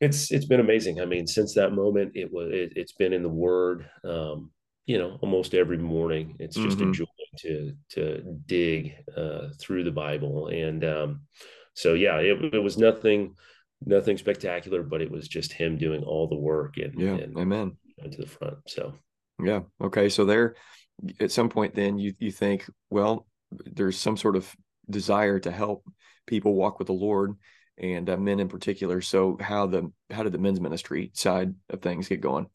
it's, 0.00 0.30
it's 0.30 0.46
been 0.46 0.60
amazing. 0.60 1.00
I 1.00 1.04
mean, 1.04 1.26
since 1.26 1.54
that 1.54 1.72
moment, 1.72 2.12
it 2.14 2.32
was, 2.32 2.48
it, 2.52 2.76
has 2.76 2.92
been 2.92 3.12
in 3.12 3.22
the 3.22 3.28
word, 3.28 3.88
um, 4.04 4.50
you 4.86 4.98
know, 4.98 5.18
almost 5.20 5.54
every 5.54 5.78
morning. 5.78 6.36
It's 6.38 6.56
just 6.56 6.78
mm-hmm. 6.78 6.90
a 6.90 6.94
joy 6.94 7.04
to, 7.38 7.72
to 7.90 8.40
dig, 8.46 8.94
uh, 9.16 9.48
through 9.60 9.84
the 9.84 9.90
Bible. 9.90 10.48
And, 10.48 10.84
um, 10.84 11.20
so 11.74 11.94
yeah, 11.94 12.16
it, 12.18 12.54
it 12.54 12.62
was 12.62 12.78
nothing, 12.78 13.34
nothing 13.84 14.18
spectacular, 14.18 14.82
but 14.82 15.02
it 15.02 15.10
was 15.10 15.28
just 15.28 15.52
him 15.52 15.76
doing 15.78 16.02
all 16.02 16.28
the 16.28 16.36
work 16.36 16.76
and, 16.78 16.98
yeah, 16.98 17.14
and 17.14 17.36
amen 17.38 17.76
to 18.02 18.16
the 18.16 18.26
front. 18.26 18.58
So, 18.66 18.94
yeah. 19.42 19.60
Okay. 19.80 20.08
So 20.08 20.24
there, 20.24 20.54
at 21.20 21.32
some 21.32 21.48
point 21.48 21.74
then 21.74 21.98
you 21.98 22.14
you 22.18 22.30
think 22.30 22.68
well 22.90 23.26
there's 23.50 23.98
some 23.98 24.16
sort 24.16 24.36
of 24.36 24.54
desire 24.90 25.38
to 25.38 25.50
help 25.50 25.84
people 26.26 26.54
walk 26.54 26.78
with 26.78 26.86
the 26.86 26.92
lord 26.92 27.34
and 27.80 28.08
uh, 28.10 28.16
men 28.16 28.40
in 28.40 28.48
particular. 28.48 29.00
So 29.00 29.36
how 29.40 29.66
the 29.66 29.90
how 30.10 30.22
did 30.22 30.32
the 30.32 30.38
men's 30.38 30.60
ministry 30.60 31.10
side 31.14 31.54
of 31.70 31.80
things 31.82 32.08
get 32.08 32.20
going? 32.20 32.46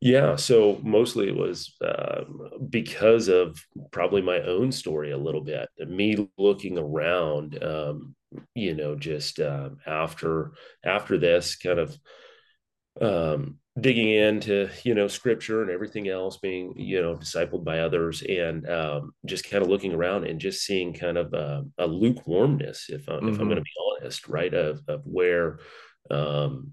Yeah 0.00 0.36
so 0.36 0.78
mostly 0.82 1.28
it 1.28 1.36
was 1.36 1.74
uh, 1.80 2.24
because 2.68 3.28
of 3.28 3.58
probably 3.90 4.20
my 4.22 4.40
own 4.40 4.72
story 4.72 5.12
a 5.12 5.18
little 5.18 5.40
bit 5.40 5.68
me 5.86 6.28
looking 6.36 6.78
around 6.78 7.62
um, 7.62 8.14
you 8.54 8.74
know 8.74 8.96
just 8.96 9.40
uh, 9.40 9.70
after 9.86 10.52
after 10.84 11.16
this 11.16 11.56
kind 11.56 11.78
of 11.78 11.98
um, 13.00 13.58
digging 13.80 14.08
into 14.08 14.68
you 14.84 14.94
know 14.94 15.08
scripture 15.08 15.62
and 15.62 15.70
everything 15.70 16.08
else 16.08 16.36
being 16.36 16.72
you 16.76 17.02
know 17.02 17.16
discipled 17.16 17.64
by 17.64 17.80
others 17.80 18.22
and 18.22 18.68
um, 18.70 19.12
just 19.26 19.50
kind 19.50 19.62
of 19.62 19.68
looking 19.68 19.92
around 19.92 20.24
and 20.24 20.40
just 20.40 20.64
seeing 20.64 20.94
kind 20.94 21.18
of 21.18 21.32
a, 21.34 21.64
a 21.78 21.86
lukewarmness 21.86 22.86
if 22.88 23.08
I'm, 23.08 23.16
mm-hmm. 23.16 23.28
if 23.30 23.40
I'm 23.40 23.48
going 23.48 23.56
to 23.56 23.62
be 23.62 23.70
honest 24.00 24.28
right 24.28 24.54
of, 24.54 24.80
of 24.86 25.02
where 25.04 25.58
um, 26.08 26.72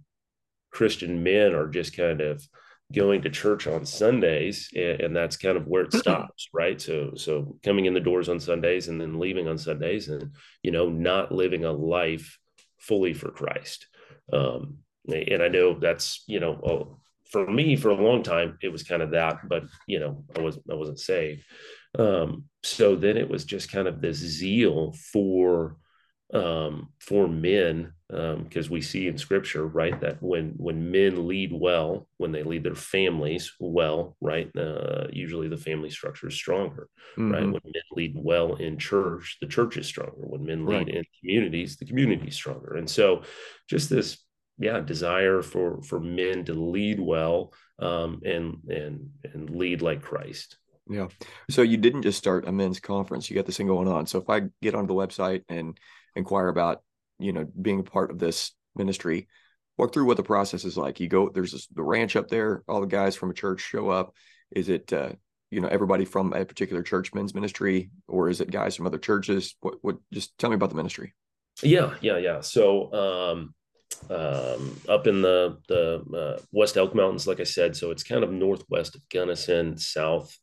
christian 0.72 1.24
men 1.24 1.56
are 1.56 1.68
just 1.68 1.98
kind 1.98 2.22
of 2.22 2.46
going 2.94 3.24
to 3.24 3.30
church 3.32 3.66
on 3.66 3.84
sundays 3.84 4.70
and, 4.76 5.02
and 5.02 5.16
that's 5.16 5.38
kind 5.38 5.58
of 5.58 5.66
where 5.66 5.84
it 5.84 5.94
stops 5.94 6.50
right 6.54 6.80
so 6.80 7.14
so 7.16 7.58
coming 7.64 7.86
in 7.86 7.96
the 7.96 8.00
doors 8.00 8.30
on 8.30 8.40
sundays 8.40 8.90
and 8.90 9.02
then 9.02 9.20
leaving 9.20 9.48
on 9.48 9.58
sundays 9.58 10.08
and 10.08 10.36
you 10.62 10.70
know 10.70 10.88
not 10.88 11.32
living 11.32 11.66
a 11.66 11.72
life 11.72 12.38
fully 12.78 13.14
for 13.14 13.32
christ 13.32 13.88
um, 14.34 14.78
and 15.08 15.42
I 15.42 15.48
know 15.48 15.78
that's 15.80 16.24
you 16.28 16.40
know 16.40 17.00
for 17.32 17.50
me 17.50 17.76
for 17.76 17.90
a 17.90 17.96
long 17.96 18.24
time 18.24 18.58
it 18.62 18.70
was 18.70 18.84
kind 18.84 19.02
of 19.02 19.12
that, 19.12 19.48
but 19.48 19.64
you 19.88 20.00
know 20.00 20.24
I 20.38 20.42
was 20.42 20.60
I 20.70 20.76
wasn't 20.76 21.00
saved. 21.00 21.44
Um, 21.98 22.46
so 22.64 22.96
then 22.96 23.18
it 23.18 23.30
was 23.30 23.44
just 23.44 23.72
kind 23.72 23.88
of 23.88 24.02
this 24.02 24.18
zeal 24.18 24.94
for 25.12 25.78
um, 26.34 26.90
for 27.00 27.28
men 27.28 27.94
because 28.08 28.68
um, 28.68 28.72
we 28.72 28.82
see 28.82 29.08
in 29.08 29.18
scripture 29.18 29.68
right 29.68 30.00
that 30.02 30.22
when 30.22 30.54
when 30.58 30.92
men 30.92 31.28
lead 31.28 31.52
well 31.54 32.08
when 32.18 32.32
they 32.32 32.44
lead 32.44 32.64
their 32.64 32.76
families 32.76 33.54
well 33.60 34.18
right 34.22 34.50
uh, 34.58 35.08
usually 35.12 35.48
the 35.48 35.58
family 35.58 35.90
structure 35.90 36.28
is 36.28 36.34
stronger 36.34 36.90
mm-hmm. 37.18 37.32
right 37.32 37.44
when 37.44 37.62
men 37.64 37.84
lead 37.94 38.14
well 38.18 38.56
in 38.56 38.78
church 38.78 39.38
the 39.42 39.48
church 39.48 39.78
is 39.78 39.88
stronger 39.88 40.14
when 40.18 40.46
men 40.46 40.66
lead 40.66 40.88
right. 40.88 40.90
in 40.90 41.04
communities 41.20 41.78
the 41.78 41.86
community 41.86 42.28
is 42.28 42.36
stronger 42.36 42.76
and 42.76 42.90
so 42.90 43.24
just 43.70 43.90
this 43.90 44.18
yeah 44.62 44.80
desire 44.80 45.42
for 45.42 45.82
for 45.82 46.00
men 46.00 46.46
to 46.46 46.54
lead 46.54 47.00
well 47.00 47.52
um, 47.80 48.22
and 48.24 48.58
and 48.70 49.10
and 49.34 49.50
lead 49.50 49.82
like 49.82 50.02
Christ. 50.02 50.58
Yeah. 50.90 51.08
So 51.50 51.62
you 51.62 51.78
didn't 51.78 52.04
just 52.04 52.18
start 52.18 52.48
a 52.48 52.52
men's 52.52 52.80
conference; 52.80 53.30
you 53.30 53.36
got 53.36 53.46
this 53.46 53.58
thing 53.58 53.68
going 53.68 53.88
on. 53.88 54.06
So 54.06 54.20
if 54.20 54.30
I 54.30 54.44
get 54.62 54.76
onto 54.76 54.88
the 54.88 54.94
website 54.94 55.44
and 55.50 55.78
inquire 56.16 56.48
about 56.48 56.84
you 57.20 57.34
know 57.34 57.46
being 57.60 57.80
a 57.80 57.84
part 57.84 58.12
of 58.12 58.20
this 58.20 58.52
ministry, 58.76 59.28
walk 59.78 59.94
through 59.94 60.06
what 60.06 60.18
the 60.18 60.24
process 60.24 60.64
is 60.64 60.78
like. 60.78 61.00
You 61.00 61.08
go 61.08 61.30
there's 61.30 61.52
this, 61.52 61.68
the 61.68 61.84
ranch 61.84 62.16
up 62.16 62.28
there. 62.28 62.64
All 62.68 62.82
the 62.82 62.88
guys 62.88 63.16
from 63.16 63.32
a 63.32 63.36
church 63.36 63.62
show 63.62 63.90
up. 63.90 64.14
Is 64.52 64.70
it 64.70 64.94
uh, 64.94 65.14
you 65.50 65.62
know 65.62 65.70
everybody 65.70 66.06
from 66.06 66.34
a 66.34 66.46
particular 66.46 66.84
church 66.84 67.14
men's 67.14 67.34
ministry, 67.34 67.90
or 68.08 68.30
is 68.30 68.42
it 68.42 68.52
guys 68.52 68.76
from 68.76 68.86
other 68.86 69.00
churches? 69.00 69.56
What 69.62 69.76
what? 69.82 69.98
Just 70.14 70.38
tell 70.38 70.50
me 70.50 70.56
about 70.56 70.70
the 70.70 70.76
ministry. 70.76 71.14
Yeah, 71.64 71.96
yeah, 72.02 72.18
yeah. 72.18 72.42
So 72.42 72.92
um, 72.94 73.54
um, 74.10 74.80
up 74.90 75.08
in 75.08 75.22
the 75.22 75.58
the 75.68 76.04
uh, 76.16 76.42
West 76.52 76.78
Elk 76.78 76.96
Mountains, 76.96 77.28
like 77.28 77.40
I 77.40 77.46
said. 77.46 77.76
So 77.76 77.92
it's 77.92 78.04
kind 78.04 78.24
of 78.24 78.32
northwest 78.32 78.96
of 78.96 79.08
Gunnison, 79.10 79.78
south 79.78 80.36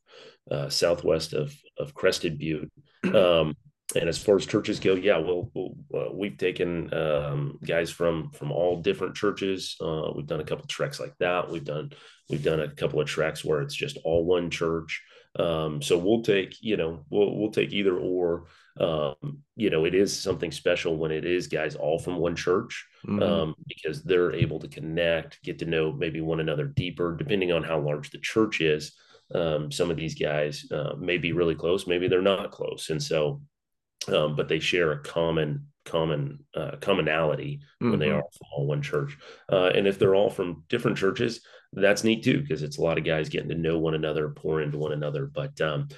uh, 0.50 0.68
southwest 0.68 1.32
of 1.32 1.54
of 1.78 1.94
Crested 1.94 2.38
Butte. 2.38 2.70
Um, 3.14 3.54
and 3.96 4.08
as 4.08 4.18
far 4.18 4.36
as 4.36 4.44
churches 4.44 4.80
go, 4.80 4.94
yeah, 4.94 5.16
we'll, 5.16 5.50
we'll 5.54 5.74
uh, 5.94 6.12
we've 6.12 6.36
taken 6.36 6.92
um, 6.92 7.58
guys 7.64 7.90
from 7.90 8.30
from 8.32 8.52
all 8.52 8.82
different 8.82 9.14
churches. 9.14 9.76
Uh, 9.80 10.10
we've 10.14 10.26
done 10.26 10.40
a 10.40 10.44
couple 10.44 10.66
treks 10.66 11.00
like 11.00 11.14
that. 11.20 11.50
We've 11.50 11.64
done 11.64 11.92
we've 12.28 12.42
done 12.42 12.60
a 12.60 12.68
couple 12.68 13.00
of 13.00 13.08
treks 13.08 13.44
where 13.44 13.62
it's 13.62 13.74
just 13.74 13.96
all 14.04 14.24
one 14.24 14.50
church. 14.50 15.02
Um, 15.38 15.80
so 15.80 15.96
we'll 15.96 16.22
take 16.22 16.56
you 16.60 16.76
know 16.76 17.04
we'll 17.08 17.38
we'll 17.38 17.50
take 17.50 17.72
either 17.72 17.96
or 17.96 18.46
um, 18.80 19.38
you 19.56 19.70
know, 19.70 19.84
it 19.84 19.94
is 19.94 20.16
something 20.16 20.52
special 20.52 20.96
when 20.96 21.10
it 21.10 21.24
is 21.24 21.48
guys 21.48 21.74
all 21.74 21.98
from 21.98 22.18
one 22.18 22.36
church 22.36 22.86
mm-hmm. 23.06 23.22
um, 23.22 23.54
because 23.66 24.02
they're 24.02 24.32
able 24.32 24.60
to 24.60 24.68
connect, 24.68 25.42
get 25.42 25.58
to 25.58 25.66
know 25.66 25.92
maybe 25.92 26.20
one 26.20 26.40
another 26.40 26.66
deeper, 26.66 27.16
depending 27.16 27.52
on 27.52 27.64
how 27.64 27.80
large 27.80 28.10
the 28.10 28.18
church 28.18 28.60
is. 28.60 28.92
Um, 29.34 29.70
some 29.70 29.90
of 29.90 29.96
these 29.96 30.14
guys 30.14 30.64
uh, 30.70 30.94
may 30.98 31.18
be 31.18 31.32
really 31.32 31.54
close, 31.54 31.86
maybe 31.86 32.08
they're 32.08 32.22
not 32.22 32.50
close, 32.50 32.88
and 32.88 33.02
so, 33.02 33.42
um, 34.06 34.36
but 34.36 34.48
they 34.48 34.58
share 34.58 34.92
a 34.92 35.02
common 35.02 35.66
common 35.84 36.38
uh, 36.54 36.72
commonality 36.80 37.60
mm-hmm. 37.82 37.90
when 37.90 37.98
they 37.98 38.08
mm-hmm. 38.08 38.18
are 38.18 38.52
all 38.52 38.66
one 38.66 38.82
church. 38.82 39.16
Uh, 39.50 39.70
and 39.74 39.86
if 39.86 39.98
they're 39.98 40.14
all 40.14 40.30
from 40.30 40.64
different 40.68 40.96
churches, 40.96 41.40
that's 41.72 42.04
neat 42.04 42.22
too 42.22 42.40
because 42.40 42.62
it's 42.62 42.78
a 42.78 42.82
lot 42.82 42.98
of 42.98 43.04
guys 43.04 43.28
getting 43.28 43.48
to 43.48 43.54
know 43.54 43.78
one 43.78 43.94
another, 43.94 44.28
pour 44.28 44.62
into 44.62 44.78
one 44.78 44.92
another. 44.92 45.26
But 45.26 45.60
um, 45.60 45.88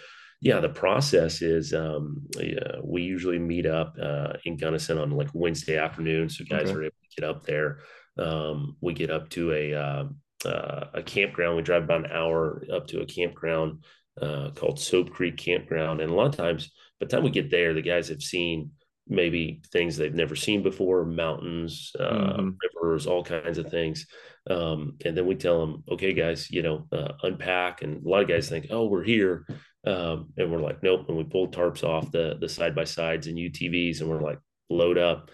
yeah, 0.40 0.60
the 0.60 0.70
process 0.70 1.42
is 1.42 1.74
um, 1.74 2.22
yeah, 2.38 2.76
we 2.82 3.02
usually 3.02 3.38
meet 3.38 3.66
up 3.66 3.94
uh, 4.00 4.34
in 4.44 4.56
Gunnison 4.56 4.96
on 4.98 5.10
like 5.10 5.28
Wednesday 5.34 5.76
afternoon, 5.76 6.30
so 6.30 6.44
guys 6.48 6.70
okay. 6.70 6.72
are 6.72 6.82
able 6.84 6.90
to 6.90 7.20
get 7.20 7.28
up 7.28 7.44
there. 7.44 7.80
Um, 8.18 8.76
we 8.80 8.94
get 8.94 9.10
up 9.10 9.28
to 9.30 9.52
a 9.52 9.74
uh, 9.74 10.04
uh, 10.46 10.86
a 10.94 11.02
campground. 11.02 11.56
We 11.56 11.62
drive 11.62 11.84
about 11.84 12.06
an 12.06 12.12
hour 12.12 12.64
up 12.72 12.86
to 12.88 13.00
a 13.00 13.06
campground 13.06 13.84
uh, 14.20 14.50
called 14.54 14.80
Soap 14.80 15.10
Creek 15.10 15.36
Campground, 15.36 16.00
and 16.00 16.10
a 16.10 16.14
lot 16.14 16.28
of 16.28 16.36
times, 16.36 16.70
by 16.98 17.06
the 17.06 17.10
time 17.14 17.22
we 17.22 17.30
get 17.30 17.50
there, 17.50 17.74
the 17.74 17.82
guys 17.82 18.08
have 18.08 18.22
seen 18.22 18.70
maybe 19.06 19.60
things 19.72 19.96
they've 19.96 20.14
never 20.14 20.36
seen 20.36 20.62
before 20.62 21.04
mountains 21.04 21.92
uh, 21.98 22.34
mm-hmm. 22.34 22.50
rivers 22.62 23.06
all 23.06 23.24
kinds 23.24 23.58
of 23.58 23.68
things 23.68 24.06
um, 24.48 24.96
and 25.04 25.16
then 25.16 25.26
we 25.26 25.34
tell 25.34 25.58
them 25.58 25.82
okay 25.90 26.12
guys 26.12 26.48
you 26.48 26.62
know 26.62 26.86
uh, 26.92 27.12
unpack 27.24 27.82
and 27.82 28.06
a 28.06 28.08
lot 28.08 28.22
of 28.22 28.28
guys 28.28 28.48
think 28.48 28.66
oh 28.70 28.86
we're 28.86 29.02
here 29.02 29.44
um, 29.86 30.32
and 30.36 30.50
we're 30.50 30.60
like, 30.60 30.82
nope. 30.82 31.06
And 31.08 31.16
we 31.16 31.24
pulled 31.24 31.54
tarps 31.54 31.84
off 31.84 32.12
the 32.12 32.36
the 32.40 32.48
side 32.48 32.74
by 32.74 32.84
sides 32.84 33.26
and 33.26 33.38
UTVs, 33.38 34.00
and 34.00 34.10
we're 34.10 34.22
like, 34.22 34.38
load 34.68 34.98
up. 34.98 35.30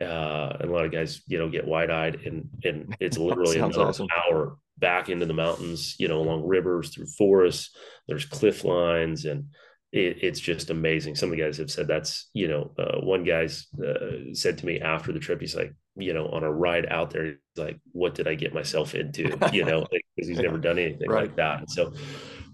Uh, 0.00 0.56
and 0.60 0.70
a 0.70 0.72
lot 0.72 0.84
of 0.84 0.92
guys, 0.92 1.22
you 1.26 1.38
know, 1.38 1.50
get 1.50 1.66
wide 1.66 1.90
eyed, 1.90 2.16
and 2.24 2.48
and 2.64 2.96
it's 3.00 3.18
literally 3.18 3.58
another 3.58 3.82
awesome. 3.82 4.08
hour 4.26 4.56
back 4.78 5.10
into 5.10 5.26
the 5.26 5.34
mountains, 5.34 5.96
you 5.98 6.08
know, 6.08 6.20
along 6.20 6.46
rivers, 6.46 6.90
through 6.90 7.06
forests. 7.06 7.76
There's 8.08 8.24
cliff 8.24 8.64
lines, 8.64 9.26
and 9.26 9.46
it, 9.92 10.18
it's 10.22 10.40
just 10.40 10.70
amazing. 10.70 11.16
Some 11.16 11.30
of 11.30 11.36
the 11.36 11.42
guys 11.42 11.58
have 11.58 11.70
said 11.70 11.86
that's, 11.86 12.30
you 12.32 12.48
know, 12.48 12.72
uh, 12.78 13.00
one 13.00 13.24
guy's 13.24 13.66
uh, 13.84 14.32
said 14.32 14.58
to 14.58 14.66
me 14.66 14.80
after 14.80 15.12
the 15.12 15.18
trip, 15.18 15.40
he's 15.40 15.56
like, 15.56 15.74
you 15.96 16.14
know, 16.14 16.28
on 16.28 16.44
a 16.44 16.52
ride 16.52 16.86
out 16.86 17.10
there, 17.10 17.24
he's 17.24 17.36
like, 17.56 17.78
what 17.92 18.14
did 18.14 18.28
I 18.28 18.34
get 18.34 18.54
myself 18.54 18.94
into? 18.94 19.36
You 19.52 19.64
know, 19.64 19.80
because 19.80 19.90
like, 19.92 20.26
he's 20.28 20.38
never 20.38 20.58
done 20.58 20.78
anything 20.78 21.10
right. 21.10 21.22
like 21.22 21.36
that. 21.36 21.60
And 21.60 21.70
so 21.70 21.92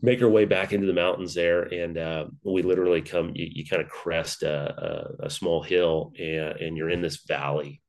make 0.06 0.22
our 0.22 0.28
way 0.28 0.44
back 0.44 0.72
into 0.72 0.86
the 0.86 0.92
mountains 0.92 1.34
there, 1.34 1.62
and 1.62 1.98
uh, 1.98 2.26
we 2.44 2.62
literally 2.62 3.02
come. 3.02 3.32
You, 3.34 3.48
you 3.50 3.66
kind 3.66 3.82
of 3.82 3.88
crest 3.88 4.44
a, 4.44 5.16
a, 5.20 5.26
a 5.26 5.30
small 5.30 5.64
hill, 5.64 6.12
and, 6.16 6.56
and, 6.60 6.76
you're 6.76 6.90
in 6.90 7.02
this 7.02 7.24
valley. 7.26 7.82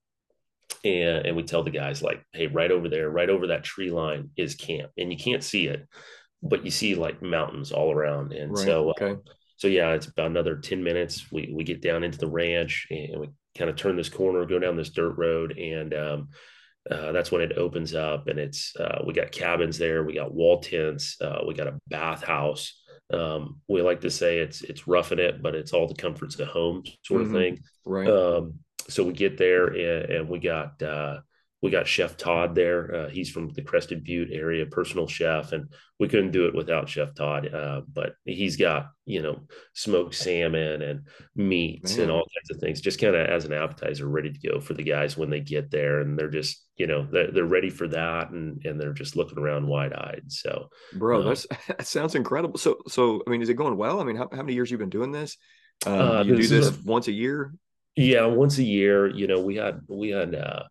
And, 0.83 1.27
and 1.27 1.35
we 1.35 1.43
tell 1.43 1.61
the 1.61 1.69
guys 1.69 2.01
like, 2.01 2.23
hey, 2.33 2.47
right 2.47 2.71
over 2.71 2.89
there, 2.89 3.09
right 3.11 3.29
over 3.29 3.47
that 3.47 3.63
tree 3.63 3.91
line 3.91 4.31
is 4.35 4.55
camp, 4.55 4.91
and 4.97 5.13
you 5.13 5.17
can't 5.17 5.43
see 5.43 5.67
it, 5.67 5.87
but 6.41 6.65
you 6.65 6.71
see 6.71 6.95
like 6.95 7.21
mountains 7.21 7.71
all 7.71 7.91
around. 7.91 8.33
And 8.33 8.51
Right. 8.51 8.65
so, 8.65 8.89
uh, 8.89 8.93
Okay. 8.99 9.21
so 9.57 9.67
yeah, 9.67 9.91
it's 9.91 10.07
about 10.07 10.31
another 10.31 10.55
10 10.55 10.83
minutes. 10.83 11.31
We, 11.31 11.51
we 11.53 11.63
get 11.63 11.83
down 11.83 12.03
into 12.03 12.17
the 12.17 12.27
ranch 12.27 12.87
and 12.89 13.19
we 13.19 13.29
kind 13.55 13.69
of 13.69 13.75
turn 13.75 13.95
this 13.95 14.09
corner, 14.09 14.43
go 14.45 14.57
down 14.57 14.75
this 14.75 14.89
dirt 14.89 15.17
road. 15.17 15.55
And, 15.55 15.93
um, 15.93 16.29
uh, 16.91 17.11
that's 17.11 17.31
when 17.31 17.41
it 17.41 17.57
opens 17.57 17.93
up 17.93 18.27
and 18.27 18.39
it's, 18.39 18.75
uh, 18.77 19.01
we 19.05 19.13
got 19.13 19.31
cabins 19.31 19.77
there. 19.77 20.03
We 20.03 20.13
got 20.13 20.33
wall 20.33 20.59
tents. 20.59 21.17
Uh, 21.21 21.41
we 21.47 21.53
got 21.53 21.67
a 21.67 21.79
bathhouse. 21.87 22.81
Um, 23.13 23.61
we 23.67 23.81
like 23.81 24.01
to 24.01 24.09
say 24.09 24.39
it's, 24.39 24.61
it's 24.61 24.87
roughing 24.87 25.19
it, 25.19 25.41
but 25.41 25.55
it's 25.55 25.73
all 25.73 25.87
the 25.87 25.95
comforts 25.95 26.37
of 26.39 26.47
home 26.49 26.83
sort 27.03 27.21
of 27.21 27.27
Mhm. 27.29 27.33
thing. 27.33 27.59
Right. 27.85 28.09
Um, 28.09 28.55
so 28.89 29.03
we 29.03 29.13
get 29.13 29.37
there 29.37 29.67
and, 29.67 30.11
and 30.11 30.29
we 30.29 30.39
got, 30.39 30.81
uh, 30.81 31.19
we 31.67 31.71
got 31.71 31.85
Chef 31.85 32.15
Todd 32.15 32.55
there. 32.55 32.95
Uh, 32.95 33.09
he's 33.09 33.29
from 33.29 33.49
the 33.49 33.61
Crested 33.61 34.05
Butte 34.05 34.31
area, 34.31 34.65
personal 34.65 35.05
chef, 35.05 35.51
and 35.51 35.67
we 35.99 36.07
couldn't 36.07 36.31
do 36.31 36.45
it 36.45 36.55
without 36.55 36.87
Chef 36.87 37.13
Todd. 37.13 37.53
Uh, 37.53 37.81
but 37.91 38.13
he's 38.23 38.55
got 38.55 38.91
you 39.05 39.21
know 39.21 39.41
smoked 39.73 40.15
salmon 40.15 40.81
and 40.81 41.07
meats 41.35 41.97
and 41.97 42.09
all 42.09 42.21
kinds 42.21 42.51
of 42.51 42.61
things, 42.61 42.79
just 42.79 43.01
kind 43.01 43.17
of 43.17 43.27
as 43.27 43.43
an 43.43 43.51
appetizer, 43.51 44.07
ready 44.07 44.31
to 44.31 44.47
go 44.47 44.61
for 44.61 44.75
the 44.75 44.83
guys 44.83 45.17
when 45.17 45.29
they 45.29 45.41
get 45.41 45.69
there, 45.69 45.99
and 45.99 46.17
they're 46.17 46.29
just 46.29 46.65
you 46.77 46.87
know 46.87 47.05
they're, 47.11 47.33
they're 47.33 47.43
ready 47.43 47.69
for 47.69 47.89
that, 47.89 48.29
and 48.29 48.65
and 48.65 48.79
they're 48.79 48.93
just 48.93 49.17
looking 49.17 49.37
around 49.37 49.67
wide 49.67 49.91
eyed. 49.91 50.23
So 50.29 50.69
Bro, 50.93 51.19
um, 51.19 51.25
that's 51.27 51.47
that 51.67 51.85
sounds 51.85 52.15
incredible. 52.15 52.57
So 52.57 52.77
so 52.87 53.21
I 53.27 53.29
mean, 53.29 53.41
is 53.41 53.49
it 53.49 53.55
going 53.55 53.75
well? 53.75 53.99
I 53.99 54.05
mean, 54.05 54.15
how, 54.15 54.29
how 54.31 54.37
many 54.37 54.53
years 54.53 54.71
you 54.71 54.77
been 54.77 54.89
doing 54.89 55.11
this? 55.11 55.35
Um, 55.85 55.93
Uh, 55.99 56.23
you 56.23 56.31
do 56.31 56.37
this 56.37 56.45
is 56.45 56.49
this 56.51 56.67
our- 56.69 56.83
once 56.85 57.09
a 57.09 57.11
year? 57.11 57.53
Yeah, 57.97 58.25
once 58.27 58.57
a 58.59 58.63
year, 58.63 59.09
you 59.09 59.27
know, 59.27 59.41
we 59.41 59.55
had 59.55 59.81
we 59.89 60.11
had 60.11 60.33
uh 60.33 60.63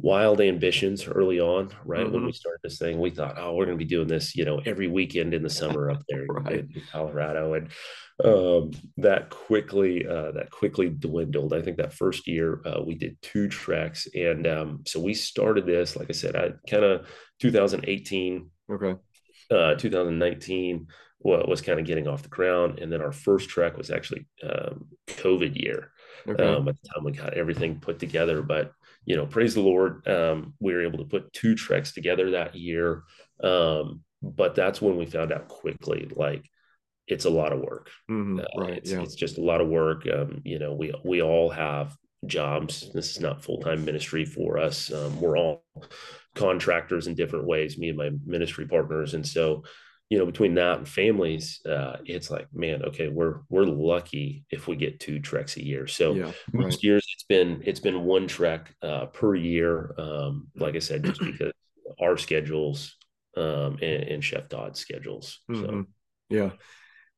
wild 0.00 0.40
ambitions 0.40 1.06
early 1.08 1.40
on, 1.40 1.70
right? 1.84 2.08
When 2.10 2.22
Mhm. 2.22 2.26
we 2.26 2.32
started 2.32 2.60
this 2.62 2.78
thing, 2.78 3.00
we 3.00 3.10
thought, 3.10 3.36
oh, 3.36 3.54
we're 3.54 3.64
gonna 3.66 3.76
be 3.76 3.84
doing 3.84 4.06
this, 4.08 4.36
you 4.36 4.44
know, 4.44 4.60
every 4.64 4.86
weekend 4.86 5.34
in 5.34 5.42
the 5.42 5.50
summer 5.50 5.90
up 5.90 6.02
there 6.08 6.26
Right. 6.28 6.60
in, 6.60 6.82
Colorado. 6.92 7.54
And 7.54 7.68
um 8.24 8.72
that 8.96 9.30
quickly 9.30 10.04
uh 10.06 10.32
that 10.32 10.50
quickly 10.50 10.88
dwindled. 10.88 11.52
I 11.52 11.62
think 11.62 11.76
that 11.76 11.92
first 11.92 12.26
year 12.26 12.60
uh 12.66 12.80
we 12.84 12.94
did 12.96 13.16
two 13.22 13.48
treks. 13.48 14.08
And 14.14 14.46
um 14.46 14.82
so 14.86 15.00
we 15.00 15.14
started 15.14 15.66
this, 15.66 15.94
like 15.96 16.08
I 16.10 16.12
said, 16.12 16.34
I 16.36 16.52
kind 16.68 16.84
of 16.84 17.06
2018 17.40 18.50
Okay. 18.70 18.96
uh, 19.50 19.74
2019 19.76 20.86
wa- 21.20 21.44
was 21.48 21.60
kind 21.60 21.80
of 21.80 21.86
getting 21.86 22.06
off 22.06 22.22
the 22.22 22.28
ground, 22.28 22.78
and 22.80 22.92
then 22.92 23.00
our 23.00 23.12
first 23.12 23.48
trek 23.48 23.76
was 23.78 23.90
actually 23.90 24.26
um, 24.42 24.86
COVID 25.06 25.60
year. 25.60 25.92
Okay. 26.28 26.42
Um, 26.44 26.68
at 26.68 26.76
the 26.82 26.88
time 26.88 27.04
we 27.04 27.12
got 27.12 27.34
everything 27.34 27.80
put 27.80 27.98
together, 27.98 28.42
but 28.42 28.72
you 29.08 29.16
know, 29.16 29.24
praise 29.24 29.54
the 29.54 29.62
Lord, 29.62 30.06
um, 30.06 30.52
we 30.60 30.74
were 30.74 30.82
able 30.82 30.98
to 30.98 31.04
put 31.06 31.32
two 31.32 31.54
treks 31.54 31.92
together 31.92 32.32
that 32.32 32.54
year. 32.54 33.04
Um, 33.42 34.02
but 34.22 34.54
that's 34.54 34.82
when 34.82 34.98
we 34.98 35.06
found 35.06 35.32
out 35.32 35.48
quickly, 35.48 36.10
like 36.14 36.44
it's 37.06 37.24
a 37.24 37.30
lot 37.30 37.54
of 37.54 37.60
work. 37.60 37.88
Mhm. 38.10 38.38
Uh, 38.44 38.60
Right. 38.60 38.76
it's, 38.76 38.90
Yeah. 38.92 39.00
it's 39.00 39.14
just 39.14 39.38
a 39.38 39.42
lot 39.42 39.62
of 39.62 39.68
work. 39.68 40.06
Um, 40.06 40.42
you 40.44 40.58
know, 40.58 40.74
we 40.74 40.92
we 41.04 41.22
all 41.22 41.48
have 41.48 41.96
jobs. 42.26 42.92
This 42.92 43.12
is 43.12 43.20
not 43.20 43.42
full 43.42 43.60
time 43.60 43.82
ministry 43.82 44.26
for 44.26 44.58
us. 44.58 44.92
Um, 44.92 45.18
we're 45.22 45.38
all 45.38 45.64
contractors 46.34 47.06
in 47.06 47.14
different 47.14 47.46
ways. 47.46 47.78
Me 47.78 47.88
and 47.88 47.96
my 47.96 48.10
ministry 48.26 48.66
partners, 48.66 49.14
and 49.14 49.26
so 49.26 49.64
you 50.10 50.18
know, 50.18 50.26
between 50.26 50.54
that 50.54 50.78
and 50.78 50.88
families, 50.88 51.60
uh, 51.66 51.98
it's 52.04 52.30
like, 52.30 52.48
man, 52.54 52.82
okay, 52.84 53.08
we're 53.08 53.40
we're 53.50 53.64
lucky 53.64 54.44
if 54.50 54.66
we 54.66 54.76
get 54.76 55.00
two 55.00 55.20
treks 55.20 55.56
a 55.56 55.64
year. 55.64 55.86
So 55.86 56.14
Yeah. 56.14 56.32
most 56.52 56.74
Right. 56.76 56.84
years 56.84 57.06
it's 57.14 57.24
been 57.24 57.62
it's 57.64 57.80
been 57.80 58.04
one 58.04 58.26
trek 58.26 58.74
uh, 58.82 59.06
per 59.06 59.34
year. 59.34 59.94
Um, 59.98 60.48
like 60.56 60.76
I 60.76 60.80
said, 60.80 61.04
just 61.04 61.20
because 61.32 61.52
our 62.00 62.16
schedules 62.16 62.96
um, 63.36 63.78
and, 63.82 64.02
and 64.04 64.24
Chef 64.24 64.48
Todd's 64.48 64.80
schedules. 64.80 65.40
So. 65.52 65.60
Mhm. 65.66 65.86
Yeah. 66.30 66.50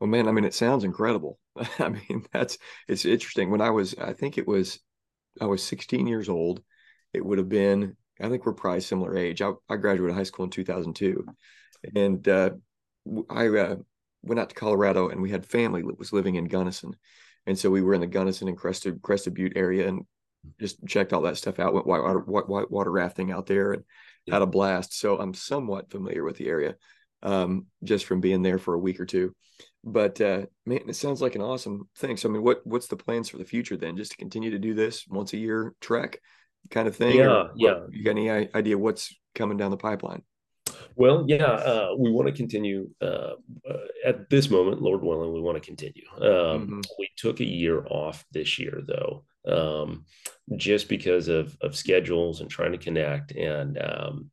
Well, 0.00 0.08
man, 0.08 0.28
I 0.28 0.32
mean, 0.32 0.44
it 0.44 0.54
sounds 0.54 0.84
incredible. 0.84 1.38
I 1.78 1.88
mean, 1.90 2.24
that's 2.32 2.58
it's 2.88 3.04
interesting. 3.04 3.50
When 3.50 3.60
I 3.60 3.70
was, 3.70 3.94
I 3.96 4.12
think 4.14 4.38
it 4.38 4.46
was, 4.46 4.80
I 5.40 5.46
was 5.46 5.62
16 5.62 6.06
years 6.06 6.28
old. 6.28 6.62
It 7.12 7.24
would 7.24 7.38
have 7.38 7.48
been, 7.48 7.96
I 8.20 8.28
think 8.28 8.46
we're 8.46 8.52
probably 8.52 8.80
similar 8.80 9.16
age. 9.16 9.42
I, 9.42 9.52
I 9.68 9.76
graduated 9.76 10.16
high 10.16 10.22
school 10.24 10.44
in 10.44 10.50
2002, 10.50 11.26
and 11.94 12.26
uh, 12.28 12.50
I 13.28 13.48
uh, 13.48 13.76
went 14.22 14.40
out 14.40 14.48
to 14.50 14.54
Colorado, 14.54 15.08
and 15.08 15.20
we 15.20 15.30
had 15.30 15.46
family 15.46 15.82
that 15.82 15.98
was 15.98 16.12
living 16.12 16.34
in 16.36 16.46
Gunnison, 16.46 16.96
and 17.46 17.58
so 17.58 17.70
we 17.70 17.82
were 17.82 17.94
in 17.94 18.00
the 18.00 18.06
Gunnison 18.06 18.48
and 18.48 18.56
Crested 18.56 19.00
Crested 19.02 19.34
Butte 19.34 19.56
area, 19.56 19.88
and 19.88 20.04
just 20.58 20.84
checked 20.86 21.12
all 21.12 21.22
that 21.22 21.36
stuff 21.36 21.58
out. 21.58 21.74
Went 21.74 21.86
white 21.86 22.02
water, 22.02 22.20
white, 22.20 22.48
white 22.48 22.70
water 22.70 22.90
rafting 22.90 23.30
out 23.30 23.46
there, 23.46 23.72
and 23.72 23.84
Yeah. 24.26 24.34
had 24.34 24.42
a 24.42 24.46
blast. 24.46 24.98
So 24.98 25.18
I'm 25.18 25.34
somewhat 25.34 25.90
familiar 25.90 26.24
with 26.24 26.36
the 26.36 26.48
area, 26.48 26.76
um, 27.22 27.66
just 27.82 28.04
from 28.06 28.20
being 28.20 28.42
there 28.42 28.58
for 28.58 28.74
a 28.74 28.78
week 28.78 29.00
or 29.00 29.06
two 29.06 29.34
but 29.82 30.20
uh 30.20 30.42
man 30.66 30.80
it 30.88 30.96
sounds 30.96 31.22
like 31.22 31.34
an 31.34 31.40
awesome 31.40 31.88
thing 31.96 32.16
so 32.16 32.28
i 32.28 32.32
mean 32.32 32.42
what 32.42 32.60
what's 32.64 32.86
the 32.88 32.96
plans 32.96 33.28
for 33.28 33.38
the 33.38 33.44
future 33.44 33.76
then 33.76 33.96
just 33.96 34.10
to 34.10 34.16
continue 34.18 34.50
to 34.50 34.58
do 34.58 34.74
this 34.74 35.06
once 35.08 35.32
a 35.32 35.38
year 35.38 35.74
trek 35.80 36.20
kind 36.70 36.86
of 36.86 36.96
thing 36.96 37.16
Yeah, 37.16 37.44
yeah. 37.54 37.80
you 37.90 38.04
got 38.04 38.10
any 38.10 38.28
idea 38.30 38.76
what's 38.76 39.14
coming 39.34 39.56
down 39.56 39.70
the 39.70 39.76
pipeline 39.76 40.22
Well, 40.96 41.24
yeah, 41.28 41.44
uh, 41.44 41.94
we 41.98 42.10
want 42.10 42.28
to 42.28 42.34
continue 42.34 42.88
uh, 43.00 43.34
uh, 43.68 43.86
at 44.04 44.28
this 44.30 44.50
moment, 44.50 44.82
Lord 44.82 45.02
willing, 45.02 45.32
we 45.32 45.40
want 45.40 45.56
to 45.56 45.66
continue. 45.66 46.04
Um, 46.20 46.68
Mhm. 46.68 46.84
We 46.98 47.08
took 47.16 47.40
a 47.40 47.44
year 47.44 47.86
off 47.88 48.24
this 48.32 48.58
year, 48.58 48.82
though, 48.86 49.24
um, 49.46 50.04
just 50.56 50.88
because 50.88 51.28
of 51.28 51.56
of 51.60 51.76
schedules 51.76 52.40
and 52.40 52.50
trying 52.50 52.72
to 52.72 52.78
connect. 52.78 53.32
And 53.32 53.78
um, 53.78 54.30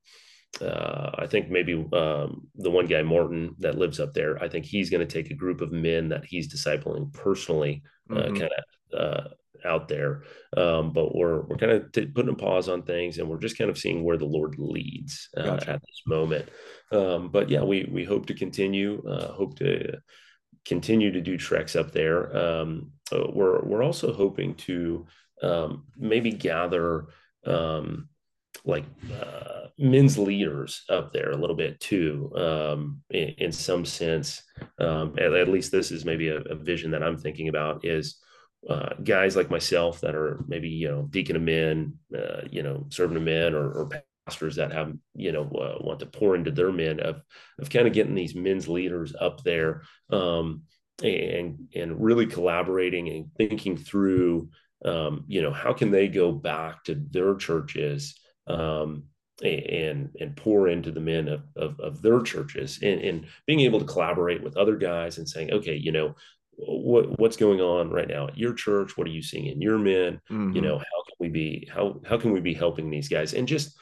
uh, 0.62 1.12
I 1.18 1.28
think 1.28 1.50
maybe 1.50 1.74
um, 1.94 2.48
the 2.56 2.72
one 2.72 2.88
guy, 2.88 3.04
Morton, 3.04 3.56
that 3.60 3.78
lives 3.78 4.00
up 4.00 4.14
there, 4.14 4.42
I 4.42 4.48
think 4.50 4.66
he's 4.66 4.90
going 4.90 5.08
to 5.08 5.14
take 5.14 5.30
a 5.32 5.36
group 5.36 5.62
of 5.62 5.72
men 5.72 6.10
that 6.10 6.26
he's 6.26 6.52
discipling 6.54 7.14
personally, 7.14 7.84
uh, 8.10 8.16
Mhm. 8.16 8.40
kind 8.40 8.52
of 8.58 9.00
uh, 9.00 9.28
out 9.66 9.88
there. 9.88 10.24
Um, 10.56 10.92
but 10.92 11.16
we're 11.16 11.42
we're 11.42 11.58
kind 11.58 11.72
of 11.72 11.92
t- 11.92 12.06
putting 12.06 12.34
a 12.34 12.36
pause 12.36 12.70
on 12.70 12.84
things, 12.84 13.18
and 13.18 13.28
we're 13.28 13.40
just 13.40 13.58
kind 13.58 13.70
of 13.70 13.78
seeing 13.78 14.04
where 14.04 14.18
the 14.18 14.26
Lord 14.26 14.56
leads 14.58 15.30
uh, 15.38 15.44
Gotcha. 15.44 15.72
at 15.72 15.82
this 15.82 16.02
moment. 16.06 16.50
Um, 16.92 17.30
but 17.30 17.50
yeah, 17.50 17.64
we 17.64 17.90
we 17.92 18.04
hope 18.04 18.26
to 18.28 18.34
continue. 18.34 19.04
Uh, 19.08 19.32
hope 19.34 19.58
to 19.60 19.98
continue 20.66 21.12
to 21.12 21.22
do 21.22 21.38
treks 21.38 21.76
up 21.76 21.92
there. 21.92 22.36
Um, 22.36 22.92
uh, 23.12 23.28
we're 23.34 23.62
we're 23.64 23.84
also 23.84 24.14
hoping 24.14 24.56
to 24.56 25.06
um, 25.42 25.86
maybe 25.98 26.32
gather 26.32 27.08
um, 27.46 28.10
like 28.66 28.86
uh, 29.14 29.68
men's 29.78 30.18
leaders 30.18 30.84
up 30.90 31.14
there 31.14 31.32
a 31.32 31.38
little 31.38 31.56
bit 31.56 31.80
too, 31.80 32.32
um, 32.36 33.02
in, 33.10 33.30
in 33.38 33.52
some 33.52 33.86
sense. 33.86 34.42
Um, 34.80 35.16
at, 35.20 35.34
at 35.34 35.48
least 35.48 35.72
this 35.72 35.92
is 35.92 36.06
maybe 36.06 36.30
a, 36.30 36.40
a 36.42 36.56
vision 36.56 36.92
that 36.92 37.04
I'm 37.04 37.18
thinking 37.18 37.50
about 37.50 37.86
is 37.86 38.20
uh, 38.70 38.94
guys 39.04 39.36
like 39.36 39.50
myself 39.50 40.02
that 40.02 40.16
are 40.16 40.44
maybe 40.48 40.70
you 40.70 40.90
know 40.90 41.04
deacon 41.04 41.36
of 41.36 41.42
men, 41.42 41.94
uh, 42.18 42.42
you 42.50 42.64
know 42.64 42.86
serving 42.90 43.24
men, 43.24 43.54
or, 43.54 43.72
or 43.72 43.90
pastors 44.28 44.58
that 44.58 44.74
have 44.74 44.94
you 45.16 45.32
know 45.32 45.44
uh, 45.44 45.78
want 45.80 46.00
to 46.00 46.06
pour 46.06 46.36
into 46.36 46.52
their 46.52 46.72
men 46.72 47.00
of 47.00 47.22
of 47.60 47.70
kind 47.70 47.88
of 47.88 47.94
getting 47.94 48.16
these 48.16 48.36
men's 48.36 48.68
leaders 48.68 49.14
up 49.20 49.42
there 49.44 49.84
um, 50.12 50.64
and 51.04 51.68
and 51.74 52.04
really 52.04 52.26
collaborating 52.26 53.08
and 53.10 53.30
thinking 53.38 53.78
through 53.78 54.50
um, 54.86 55.24
you 55.28 55.42
know 55.42 55.52
how 55.52 55.74
can 55.74 55.92
they 55.92 56.08
go 56.08 56.32
back 56.32 56.84
to 56.84 56.96
their 57.12 57.36
churches 57.36 58.20
um, 58.48 59.04
and 59.44 60.10
and 60.20 60.36
pour 60.36 60.68
into 60.68 60.92
the 60.92 61.00
men 61.00 61.30
of, 61.30 61.44
of, 61.56 61.80
of 61.80 62.02
their 62.02 62.22
churches? 62.22 62.80
And, 62.82 63.00
and 63.02 63.28
being 63.46 63.62
able 63.62 63.80
to 63.80 63.86
collaborate 63.86 64.44
with 64.44 64.58
other 64.58 64.76
guys 64.76 65.18
and 65.18 65.30
saying 65.30 65.54
okay 65.54 65.76
you 65.76 65.92
know 65.92 66.16
what 66.58 67.20
what's 67.20 67.38
going 67.38 67.62
on 67.62 67.90
right 67.92 68.08
now 68.08 68.28
at 68.28 68.38
your 68.38 68.54
church? 68.54 68.98
What 68.98 69.08
are 69.08 69.12
you 69.12 69.22
seeing 69.22 69.46
in 69.48 69.62
your 69.62 69.78
men? 69.78 70.20
You 70.30 70.36
Mhm. 70.38 70.62
know 70.64 70.78
how 70.78 70.84
can 71.08 71.16
we 71.20 71.30
be 71.30 71.68
how 71.72 72.02
how 72.06 72.18
can 72.18 72.32
we 72.32 72.40
be 72.40 72.54
helping 72.54 72.90
these 72.90 73.10
guys? 73.10 73.34
And 73.34 73.48
just 73.48 73.78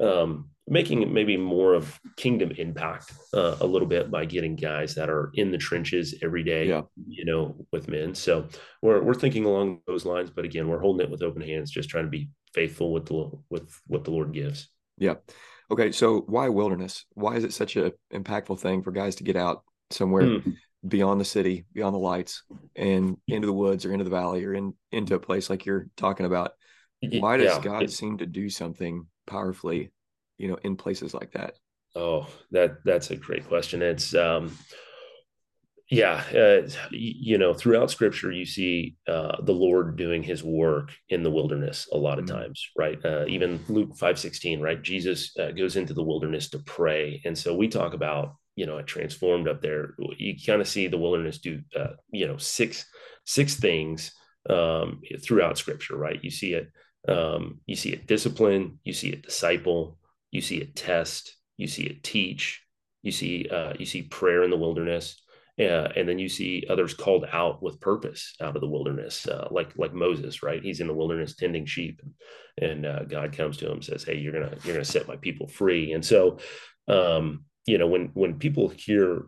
um, 0.00 0.50
making 0.68 1.12
maybe 1.12 1.36
more 1.36 1.74
of 1.74 1.98
kingdom 2.16 2.52
impact 2.52 3.12
uh, 3.34 3.56
a 3.60 3.66
little 3.66 3.88
bit 3.88 4.12
by 4.12 4.26
getting 4.26 4.54
guys 4.54 4.94
that 4.94 5.10
are 5.10 5.30
in 5.34 5.50
the 5.50 5.58
trenches 5.58 6.14
every 6.22 6.44
day 6.44 6.68
Yeah. 6.68 6.82
you 7.08 7.24
know 7.24 7.56
with 7.72 7.88
men. 7.88 8.14
So 8.14 8.46
we're, 8.80 9.02
we're 9.02 9.14
thinking 9.14 9.44
along 9.44 9.80
those 9.88 10.04
lines 10.04 10.30
but 10.30 10.44
again 10.44 10.68
we're 10.68 10.78
holding 10.78 11.04
it 11.04 11.10
with 11.10 11.22
open 11.22 11.42
hands 11.42 11.70
just 11.72 11.88
trying 11.88 12.04
to 12.04 12.10
be 12.10 12.28
faithful 12.54 12.92
with 12.92 13.06
the 13.06 13.30
with 13.50 13.68
what 13.88 14.04
the 14.04 14.10
lord 14.12 14.32
gives. 14.32 14.68
Yeah. 14.98 15.14
Okay 15.70 15.90
so 15.90 16.20
why 16.28 16.48
wilderness? 16.48 17.04
Why 17.14 17.34
is 17.34 17.42
it 17.42 17.52
such 17.52 17.74
a 17.76 17.92
impactful 18.12 18.60
thing 18.60 18.82
for 18.84 18.92
guys 18.92 19.16
to 19.16 19.24
get 19.24 19.34
out 19.36 19.64
somewhere? 19.90 20.38
Hmm. 20.38 20.50
Beyond 20.86 21.20
the 21.20 21.24
city 21.24 21.64
beyond 21.72 21.94
the 21.94 21.98
lights 21.98 22.44
and 22.76 23.16
into 23.26 23.46
the 23.46 23.52
woods 23.52 23.84
or 23.84 23.92
into 23.92 24.04
the 24.04 24.10
valley 24.10 24.44
or 24.44 24.54
in 24.54 24.72
into 24.92 25.14
a 25.14 25.20
place 25.20 25.50
like 25.50 25.66
you're 25.66 25.88
talking 25.96 26.26
about 26.26 26.52
why 27.00 27.36
does 27.36 27.56
yeah, 27.56 27.62
god 27.62 27.90
seem 27.90 28.18
to 28.18 28.26
do 28.26 28.48
something 28.48 29.06
powerfully 29.26 29.90
you 30.38 30.48
know 30.48 30.58
in 30.62 30.76
places 30.76 31.14
like 31.14 31.32
that 31.32 31.54
Oh, 31.96 32.28
that 32.52 32.84
that's 32.84 33.10
a 33.10 33.16
great 33.16 33.48
question. 33.48 33.82
It's 33.82 34.14
um 34.14 34.56
yeah, 35.90 36.22
uh, 36.36 36.68
you 36.90 37.38
know, 37.38 37.54
throughout 37.54 37.90
scripture 37.90 38.30
you 38.30 38.44
see 38.44 38.96
uh 39.08 39.40
the 39.42 39.54
Lord 39.54 39.96
doing 39.96 40.22
his 40.22 40.44
work 40.44 40.92
in 41.08 41.22
the 41.22 41.30
wilderness 41.30 41.88
a 41.92 41.96
lot 41.96 42.18
of 42.18 42.26
Mhm. 42.26 42.28
times, 42.28 42.68
right? 42.76 43.02
Uh 43.04 43.24
even 43.26 43.64
Luke 43.68 43.96
5:16, 43.96 44.60
right? 44.60 44.80
Jesus 44.80 45.36
uh, 45.38 45.50
goes 45.52 45.76
into 45.76 45.94
the 45.94 46.04
wilderness 46.04 46.50
to 46.50 46.58
pray. 46.60 47.22
And 47.24 47.36
so 47.36 47.56
we 47.56 47.68
talk 47.68 47.94
about 47.94 48.34
you 48.58 48.66
know, 48.66 48.78
at 48.78 48.88
Transformed 48.88 49.46
up 49.46 49.62
there, 49.62 49.94
you 50.16 50.34
kind 50.44 50.60
of 50.60 50.66
see 50.66 50.88
the 50.88 50.98
wilderness 50.98 51.38
do, 51.38 51.62
uh, 51.78 51.94
you 52.10 52.26
know, 52.26 52.38
six 52.38 52.84
six 53.24 53.54
things 53.54 54.10
um, 54.50 55.00
throughout 55.22 55.58
Scripture, 55.58 55.96
right? 55.96 56.18
You 56.24 56.30
see 56.30 56.54
it, 56.54 56.68
um, 57.06 57.60
you 57.66 57.76
see 57.76 57.90
it 57.90 58.08
discipline, 58.08 58.80
you 58.82 58.92
see 58.92 59.10
it 59.10 59.22
disciple, 59.22 59.96
you 60.32 60.40
see 60.40 60.56
it 60.56 60.74
test, 60.74 61.36
you 61.56 61.68
see 61.68 61.84
it 61.84 62.02
teach, 62.02 62.60
you 63.04 63.12
see 63.12 63.48
uh, 63.48 63.74
you 63.78 63.86
see 63.86 64.02
prayer 64.02 64.42
in 64.42 64.50
the 64.50 64.56
wilderness, 64.56 65.22
uh, 65.60 65.92
and 65.94 66.08
then 66.08 66.18
you 66.18 66.28
see 66.28 66.66
others 66.68 66.94
called 66.94 67.26
out 67.32 67.62
with 67.62 67.80
purpose 67.80 68.34
out 68.40 68.56
of 68.56 68.60
the 68.60 68.68
wilderness, 68.68 69.28
uh, 69.28 69.46
like 69.52 69.70
like 69.76 69.94
Moses, 69.94 70.42
right? 70.42 70.64
He's 70.64 70.80
in 70.80 70.88
the 70.88 70.94
wilderness 70.94 71.36
tending 71.36 71.64
sheep, 71.64 72.02
and, 72.02 72.70
and 72.70 72.86
uh, 72.86 73.04
God 73.04 73.36
comes 73.36 73.56
to 73.58 73.66
him 73.66 73.74
and 73.74 73.84
says, 73.84 74.02
"Hey, 74.02 74.16
you're 74.18 74.32
gonna 74.32 74.56
you're 74.64 74.74
gonna 74.74 74.84
set 74.84 75.06
my 75.06 75.16
people 75.16 75.46
free." 75.46 75.92
And 75.92 76.04
so, 76.04 76.38
um, 76.88 77.44
you 77.68 77.76
know, 77.76 77.86
when 77.86 78.10
when 78.14 78.38
people 78.38 78.68
hear 78.68 79.26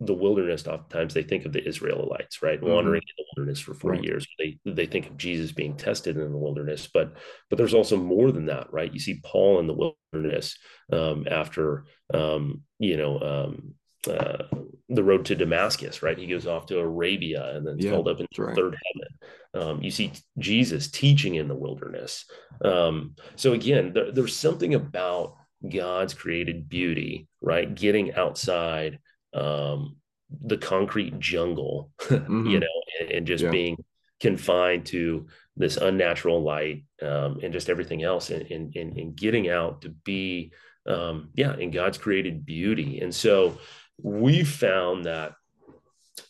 the 0.00 0.14
wilderness, 0.14 0.66
oftentimes 0.66 1.14
they 1.14 1.22
think 1.22 1.44
of 1.44 1.52
the 1.52 1.66
Israelites, 1.66 2.42
right, 2.42 2.60
mm-hmm. 2.60 2.72
wandering 2.72 3.02
in 3.02 3.14
the 3.18 3.24
wilderness 3.36 3.60
for 3.60 3.74
forty 3.74 3.98
right. 3.98 4.06
years. 4.06 4.26
They 4.38 4.58
they 4.64 4.86
think 4.86 5.06
of 5.06 5.18
Jesus 5.18 5.52
being 5.52 5.76
tested 5.76 6.16
in 6.16 6.32
the 6.32 6.38
wilderness, 6.38 6.88
but 6.92 7.12
but 7.50 7.56
there's 7.58 7.74
also 7.74 7.96
more 7.96 8.32
than 8.32 8.46
that, 8.46 8.72
right? 8.72 8.92
You 8.92 8.98
see 8.98 9.20
Paul 9.22 9.60
in 9.60 9.66
the 9.66 9.94
wilderness 10.12 10.56
um, 10.90 11.26
after 11.30 11.84
um, 12.12 12.62
you 12.78 12.96
know 12.96 13.20
um, 13.20 13.74
uh, 14.08 14.44
the 14.88 15.04
road 15.04 15.26
to 15.26 15.34
Damascus, 15.34 16.02
right? 16.02 16.18
He 16.18 16.26
goes 16.26 16.46
off 16.46 16.66
to 16.66 16.78
Arabia 16.78 17.54
and 17.54 17.66
then 17.66 17.78
yeah, 17.78 17.90
called 17.90 18.08
up 18.08 18.20
into 18.20 18.42
right. 18.42 18.56
third 18.56 18.76
heaven. 18.94 19.68
Um, 19.68 19.82
you 19.82 19.90
see 19.90 20.12
Jesus 20.38 20.90
teaching 20.90 21.36
in 21.36 21.48
the 21.48 21.54
wilderness. 21.54 22.24
Um, 22.64 23.14
so 23.36 23.52
again, 23.52 23.92
there, 23.92 24.10
there's 24.10 24.36
something 24.36 24.74
about 24.74 25.36
God's 25.68 26.14
created 26.14 26.68
beauty, 26.68 27.28
right? 27.40 27.72
Getting 27.74 28.14
outside 28.14 28.98
um, 29.32 29.96
the 30.44 30.56
concrete 30.56 31.18
jungle, 31.18 31.90
mm-hmm. 32.00 32.46
you 32.46 32.60
know, 32.60 32.66
and, 33.00 33.10
and 33.10 33.26
just 33.26 33.44
yeah. 33.44 33.50
being 33.50 33.84
confined 34.20 34.86
to 34.86 35.26
this 35.56 35.76
unnatural 35.76 36.42
light 36.42 36.84
um, 37.02 37.40
and 37.42 37.52
just 37.52 37.68
everything 37.68 38.02
else, 38.02 38.30
and, 38.30 38.50
and, 38.50 38.74
and 38.74 39.16
getting 39.16 39.48
out 39.48 39.82
to 39.82 39.88
be, 39.88 40.52
um, 40.86 41.30
yeah, 41.34 41.56
in 41.56 41.70
God's 41.70 41.98
created 41.98 42.44
beauty. 42.44 43.00
And 43.00 43.14
so, 43.14 43.58
we 44.02 44.44
found 44.44 45.04
that 45.04 45.34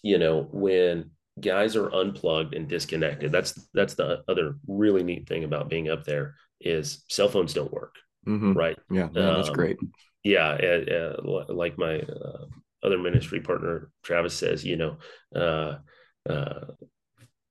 you 0.03 0.19
know 0.19 0.49
when 0.53 1.11
guys 1.41 1.77
are 1.77 1.93
unplugged 1.93 2.55
and 2.55 2.69
disconnected 2.69 3.33
that's 3.33 3.69
that's 3.75 3.95
the 3.95 4.23
other 4.29 4.57
really 4.67 5.03
neat 5.03 5.29
thing 5.29 5.45
about 5.45 5.69
being 5.69 5.89
up 5.89 6.05
there 6.05 6.37
is 6.61 7.05
cell 7.09 7.29
phones 7.29 7.53
don't 7.53 7.73
work 7.73 7.97
mm-hmm. 8.27 8.53
right 8.53 8.79
yeah, 8.91 9.09
yeah 9.13 9.35
that's 9.37 9.49
um, 9.49 9.55
great 9.55 9.77
yeah 10.23 10.57
uh, 10.63 11.17
uh, 11.23 11.45
like 11.49 11.79
my 11.79 12.01
uh, 12.01 12.45
other 12.83 12.99
ministry 12.99 13.41
partner 13.41 13.91
travis 14.03 14.35
says 14.35 14.65
you 14.65 14.77
know 14.77 14.97
uh, 15.35 15.77
uh, 16.29 16.67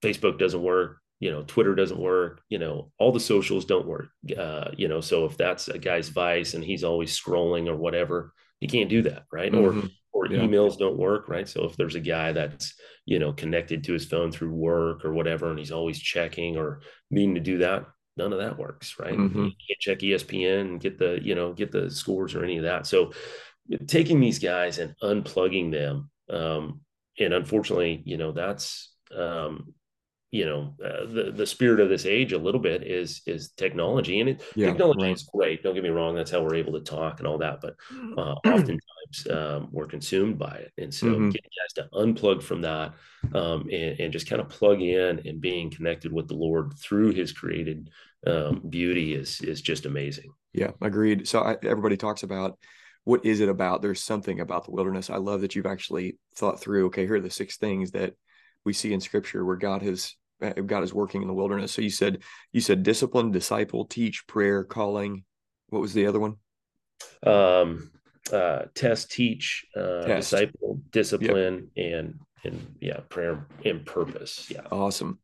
facebook 0.03 0.37
doesn't 0.37 0.63
work 0.63 0.97
you 1.19 1.31
know 1.31 1.43
twitter 1.43 1.75
doesn't 1.75 1.99
work 1.99 2.41
you 2.49 2.59
know 2.59 2.91
all 2.99 3.11
the 3.11 3.19
socials 3.19 3.65
don't 3.65 3.87
work 3.87 4.07
uh, 4.37 4.69
you 4.77 4.87
know 4.87 5.01
so 5.01 5.25
if 5.25 5.37
that's 5.37 5.67
a 5.67 5.77
guy's 5.77 6.09
vice 6.09 6.53
and 6.53 6.63
he's 6.63 6.83
always 6.83 7.19
scrolling 7.19 7.67
or 7.67 7.75
whatever 7.75 8.33
he 8.59 8.67
can't 8.67 8.89
do 8.89 9.01
that 9.01 9.23
right 9.31 9.51
mm-hmm. 9.51 9.79
or 9.79 9.89
or 10.13 10.27
yeah. 10.27 10.39
emails 10.39 10.77
don't 10.77 10.97
work, 10.97 11.27
right? 11.27 11.49
So 11.49 11.65
if 11.65 11.75
there's 11.75 11.95
a 11.95 11.99
guy 11.99 12.31
that's, 12.31 12.75
you 13.05 13.19
know, 13.19 13.33
connected 13.33 13.83
to 13.83 13.93
his 13.93 14.05
phone 14.05 14.31
through 14.31 14.53
work 14.53 15.03
or 15.03 15.11
whatever, 15.11 15.49
and 15.49 15.57
he's 15.57 15.71
always 15.71 15.99
checking 15.99 16.55
or 16.55 16.81
needing 17.09 17.33
to 17.35 17.41
do 17.41 17.57
that, 17.57 17.85
none 18.17 18.33
of 18.33 18.39
that 18.39 18.57
works, 18.57 18.99
right? 18.99 19.17
Mm-hmm. 19.17 19.45
You 19.45 19.51
can't 19.67 19.79
check 19.79 19.99
ESPN 19.99 20.61
and 20.61 20.79
get 20.79 20.99
the, 20.99 21.19
you 21.21 21.35
know, 21.35 21.53
get 21.53 21.71
the 21.71 21.89
scores 21.89 22.35
or 22.35 22.43
any 22.43 22.57
of 22.57 22.63
that. 22.63 22.85
So 22.85 23.11
taking 23.87 24.19
these 24.19 24.39
guys 24.39 24.77
and 24.77 24.95
unplugging 25.01 25.71
them, 25.71 26.09
um, 26.29 26.81
and 27.19 27.33
unfortunately, 27.33 28.01
you 28.05 28.17
know, 28.17 28.31
that's 28.31 28.93
um, 29.15 29.73
you 30.33 30.45
know 30.45 30.73
uh, 30.83 31.05
the 31.05 31.31
the 31.31 31.45
spirit 31.45 31.79
of 31.79 31.89
this 31.89 32.07
age 32.07 32.33
a 32.33 32.37
little 32.37 32.59
bit 32.59 32.81
is 32.81 33.21
is 33.27 33.51
technology 33.51 34.19
and 34.19 34.29
it, 34.29 34.41
yeah, 34.55 34.67
technology 34.67 35.03
right. 35.03 35.15
is 35.15 35.29
great 35.31 35.61
don't 35.61 35.75
get 35.75 35.83
me 35.83 35.89
wrong 35.89 36.15
that's 36.15 36.31
how 36.31 36.41
we're 36.41 36.55
able 36.55 36.73
to 36.73 36.79
talk 36.79 37.19
and 37.19 37.27
all 37.27 37.37
that 37.37 37.61
but 37.61 37.75
uh, 38.17 38.33
oftentimes 38.47 39.27
um, 39.29 39.69
we're 39.71 39.85
consumed 39.85 40.39
by 40.39 40.55
it 40.55 40.71
and 40.79 40.91
so 40.91 41.05
mm-hmm. 41.05 41.29
getting 41.29 41.51
guys 41.61 41.73
to 41.75 41.87
unplug 41.93 42.41
from 42.41 42.61
that 42.61 42.93
um, 43.35 43.61
and, 43.71 43.99
and, 43.99 44.11
just 44.11 44.27
kind 44.27 44.41
of 44.41 44.49
plug 44.49 44.81
in 44.81 45.21
and 45.25 45.39
being 45.39 45.69
connected 45.69 46.11
with 46.11 46.27
the 46.27 46.33
lord 46.33 46.73
through 46.79 47.11
his 47.11 47.31
created 47.31 47.91
um, 48.25 48.61
beauty 48.69 49.13
is 49.13 49.41
is 49.41 49.61
just 49.61 49.85
amazing. 49.85 50.31
Yeah 50.53 50.71
agreed. 50.81 51.27
So 51.27 51.41
I, 51.41 51.57
everybody 51.61 51.97
talks 51.97 52.23
about 52.23 52.57
what 53.03 53.25
is 53.25 53.41
it 53.41 53.49
about? 53.49 53.81
There's 53.81 54.01
something 54.01 54.39
about 54.39 54.63
the 54.63 54.71
wilderness. 54.71 55.09
I 55.09 55.17
love 55.17 55.41
that 55.41 55.55
you've 55.55 55.65
actually 55.65 56.17
thought 56.35 56.61
through 56.61 56.85
okay 56.87 57.05
here 57.05 57.15
are 57.15 57.19
the 57.19 57.29
six 57.29 57.57
things 57.57 57.91
that 57.91 58.13
we 58.65 58.73
see 58.73 58.93
in 58.93 59.01
scripture 59.01 59.43
where 59.43 59.55
god 59.55 59.81
has 59.81 60.15
God 60.41 60.83
is 60.83 60.93
working 60.93 61.21
in 61.21 61.27
the 61.27 61.33
wilderness. 61.33 61.71
So 61.71 61.81
you 61.81 61.89
said 61.89 62.23
you 62.51 62.61
said 62.61 62.83
discipline, 62.83 63.31
disciple, 63.31 63.85
teach, 63.85 64.27
prayer, 64.27 64.63
calling. 64.63 65.23
What 65.69 65.81
was 65.81 65.93
the 65.93 66.07
other 66.07 66.19
one? 66.19 66.35
Um, 67.25 67.91
uh, 68.31 68.63
test, 68.75 69.11
teach, 69.11 69.65
uh, 69.75 70.03
test. 70.03 70.31
disciple, 70.31 70.81
discipline, 70.91 71.69
yep. 71.75 71.93
and 71.93 72.19
and 72.43 72.75
yeah, 72.79 72.99
prayer 73.09 73.47
and 73.65 73.85
purpose. 73.85 74.47
Yeah, 74.49 74.61
awesome, 74.71 75.19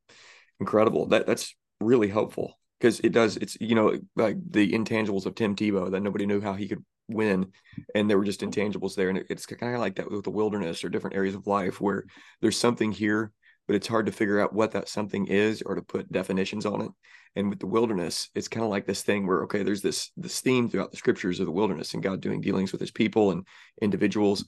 incredible. 0.60 1.08
That 1.08 1.28
that's 1.28 1.56
really 1.80 2.08
helpful 2.08 2.60
because 2.80 3.00
it 3.02 3.12
does. 3.12 3.38
It's 3.38 3.58
you 3.60 3.76
know 3.76 3.98
like 4.16 4.38
the 4.50 4.72
intangibles 4.72 5.26
of 5.26 5.36
Tim 5.36 5.56
Tebow 5.56 5.92
that 5.92 6.02
nobody 6.02 6.26
knew 6.26 6.42
how 6.42 6.54
he 6.54 6.68
could 6.68 6.84
win, 7.08 7.52
and 7.96 8.10
there 8.10 8.18
were 8.18 8.26
just 8.26 8.42
intangibles 8.42 8.96
there, 8.96 9.10
and 9.10 9.24
it's 9.30 9.46
kind 9.46 9.74
of 9.74 9.82
like 9.82 9.96
that 9.96 10.10
with 10.10 10.24
the 10.24 10.32
wilderness 10.32 10.84
or 10.84 10.90
different 10.90 11.16
areas 11.16 11.36
of 11.36 11.48
life 11.48 11.82
where 11.82 12.06
there's 12.42 12.58
something 12.58 12.92
here 12.92 13.32
but 13.70 13.76
it's 13.76 13.86
hard 13.86 14.08
to 14.08 14.12
figure 14.12 14.40
out 14.40 14.52
what 14.52 14.72
that 14.72 14.90
something 14.90 15.28
is 15.28 15.62
or 15.62 15.76
to 15.76 15.84
put 15.84 16.12
definitions 16.12 16.66
on 16.66 16.82
it. 16.82 16.90
And 17.36 17.52
with 17.52 17.60
the 17.60 17.68
wilderness, 17.68 18.28
it's 18.34 18.48
kind 18.48 18.64
of 18.64 18.72
like 18.72 18.88
this 18.88 19.04
thing 19.04 19.28
where 19.28 19.44
okay, 19.44 19.62
there's 19.62 19.84
this 19.84 20.10
this 20.18 20.42
theme 20.42 20.68
throughout 20.68 20.90
the 20.90 20.98
scriptures 20.98 21.40
of 21.40 21.46
the 21.46 21.52
wilderness 21.52 21.94
and 21.94 22.02
God 22.02 22.20
doing 22.20 22.42
dealings 22.42 22.72
with 22.72 22.82
His 22.82 22.90
people 22.90 23.30
and 23.30 23.46
individuals, 23.80 24.44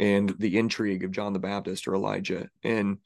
and 0.00 0.34
the 0.40 0.58
intrigue 0.58 1.04
of 1.04 1.12
John 1.12 1.32
the 1.32 1.38
Baptist 1.38 1.86
or 1.86 1.94
Elijah 1.94 2.48
and 2.64 2.98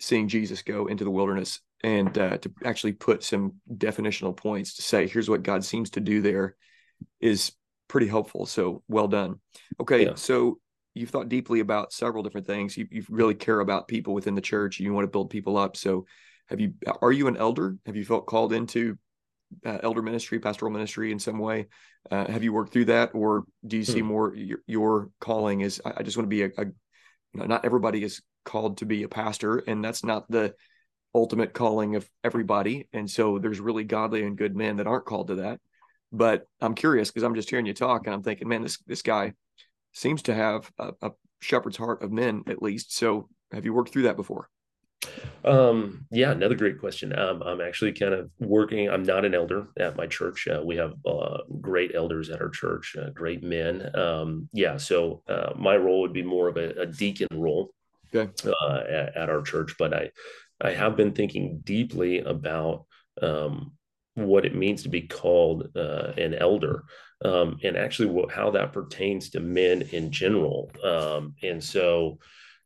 seeing 0.00 0.26
Jesus 0.26 0.62
go 0.62 0.88
into 0.88 1.04
the 1.04 1.10
wilderness 1.12 1.60
and 1.84 2.18
uh, 2.18 2.38
to 2.38 2.52
actually 2.64 2.94
put 2.94 3.22
some 3.22 3.52
definitional 3.72 4.36
points 4.36 4.74
to 4.74 4.82
say 4.82 5.06
here's 5.06 5.30
what 5.30 5.44
God 5.44 5.64
seems 5.64 5.90
to 5.90 6.00
do 6.00 6.20
there 6.20 6.56
is 7.20 7.52
pretty 7.86 8.08
helpful. 8.08 8.44
So 8.44 8.82
well 8.88 9.06
done. 9.06 9.38
Okay, 9.78 10.06
yeah. 10.06 10.14
so 10.16 10.58
you've 10.96 11.10
thought 11.10 11.28
deeply 11.28 11.60
about 11.60 11.92
several 11.92 12.22
different 12.22 12.46
things. 12.46 12.76
You, 12.76 12.88
you 12.90 13.04
really 13.08 13.34
care 13.34 13.60
about 13.60 13.86
people 13.86 14.14
within 14.14 14.34
the 14.34 14.40
church. 14.40 14.80
You 14.80 14.92
want 14.92 15.04
to 15.04 15.10
build 15.10 15.30
people 15.30 15.56
up. 15.56 15.76
So, 15.76 16.06
have 16.48 16.60
you? 16.60 16.74
Are 17.02 17.12
you 17.12 17.28
an 17.28 17.36
elder? 17.36 17.76
Have 17.86 17.96
you 17.96 18.04
felt 18.04 18.26
called 18.26 18.52
into 18.52 18.96
uh, 19.64 19.78
elder 19.82 20.02
ministry, 20.02 20.38
pastoral 20.38 20.72
ministry 20.72 21.12
in 21.12 21.18
some 21.18 21.38
way? 21.38 21.66
Uh, 22.10 22.30
have 22.30 22.42
you 22.42 22.52
worked 22.52 22.72
through 22.72 22.86
that, 22.86 23.10
or 23.14 23.44
do 23.66 23.76
you 23.76 23.84
see 23.84 24.00
hmm. 24.00 24.06
more 24.06 24.34
your, 24.34 24.58
your, 24.66 25.10
calling 25.20 25.60
is? 25.60 25.82
I, 25.84 25.94
I 25.98 26.02
just 26.02 26.16
want 26.16 26.26
to 26.26 26.34
be 26.34 26.42
a, 26.42 26.50
a 26.56 26.64
you 26.64 27.40
know, 27.40 27.46
not 27.46 27.64
everybody 27.64 28.02
is 28.02 28.22
called 28.44 28.78
to 28.78 28.86
be 28.86 29.02
a 29.02 29.08
pastor, 29.08 29.58
and 29.58 29.84
that's 29.84 30.04
not 30.04 30.30
the 30.30 30.54
ultimate 31.14 31.52
calling 31.52 31.96
of 31.96 32.08
everybody. 32.22 32.88
And 32.92 33.10
so, 33.10 33.38
there's 33.38 33.60
really 33.60 33.84
godly 33.84 34.22
and 34.22 34.38
good 34.38 34.56
men 34.56 34.76
that 34.76 34.86
aren't 34.86 35.06
called 35.06 35.28
to 35.28 35.36
that. 35.36 35.60
But 36.12 36.46
I'm 36.60 36.74
curious 36.74 37.10
because 37.10 37.24
I'm 37.24 37.34
just 37.34 37.50
hearing 37.50 37.66
you 37.66 37.74
talk, 37.74 38.06
and 38.06 38.14
I'm 38.14 38.22
thinking, 38.22 38.48
man, 38.48 38.62
this 38.62 38.78
this 38.86 39.02
guy 39.02 39.34
seems 39.96 40.22
to 40.22 40.34
have 40.34 40.70
a, 40.78 40.92
a 41.02 41.10
shepherd's 41.40 41.76
heart 41.76 42.02
of 42.02 42.12
men 42.12 42.44
at 42.48 42.62
least. 42.62 42.96
So 42.96 43.28
have 43.52 43.64
you 43.64 43.72
worked 43.72 43.92
through 43.92 44.02
that 44.02 44.16
before? 44.16 44.48
Um, 45.44 46.06
yeah, 46.10 46.32
another 46.32 46.54
great 46.54 46.80
question. 46.80 47.16
Um, 47.16 47.42
I'm 47.42 47.60
actually 47.60 47.92
kind 47.92 48.12
of 48.12 48.30
working. 48.38 48.90
I'm 48.90 49.04
not 49.04 49.24
an 49.24 49.34
elder 49.34 49.68
at 49.78 49.96
my 49.96 50.06
church. 50.06 50.48
Uh, 50.48 50.62
we 50.64 50.76
have 50.76 50.94
uh, 51.06 51.38
great 51.60 51.94
elders 51.94 52.28
at 52.30 52.40
our 52.40 52.48
church, 52.48 52.96
uh, 53.00 53.10
great 53.10 53.42
men. 53.42 53.94
Um, 53.96 54.48
yeah, 54.52 54.76
so 54.76 55.22
uh, 55.28 55.52
my 55.56 55.76
role 55.76 56.00
would 56.02 56.12
be 56.12 56.22
more 56.22 56.48
of 56.48 56.56
a, 56.56 56.70
a 56.80 56.86
deacon 56.86 57.28
role 57.30 57.70
okay. 58.14 58.30
Uh, 58.44 58.80
at, 58.88 59.16
at, 59.16 59.30
our 59.30 59.42
church. 59.42 59.76
But 59.78 59.94
I, 59.94 60.10
I 60.60 60.72
have 60.72 60.96
been 60.96 61.12
thinking 61.12 61.60
deeply 61.62 62.20
about 62.20 62.86
um, 63.22 63.72
what 64.14 64.44
it 64.44 64.54
means 64.54 64.82
to 64.82 64.88
be 64.88 65.02
called 65.02 65.68
uh, 65.76 66.12
an 66.16 66.34
elder 66.34 66.84
um, 67.24 67.58
and 67.62 67.76
actually 67.76 68.08
what, 68.08 68.30
how 68.30 68.50
that 68.50 68.72
pertains 68.72 69.30
to 69.30 69.40
men 69.40 69.82
in 69.82 70.10
general. 70.10 70.70
Um, 70.84 71.34
and 71.42 71.62
so, 71.62 72.18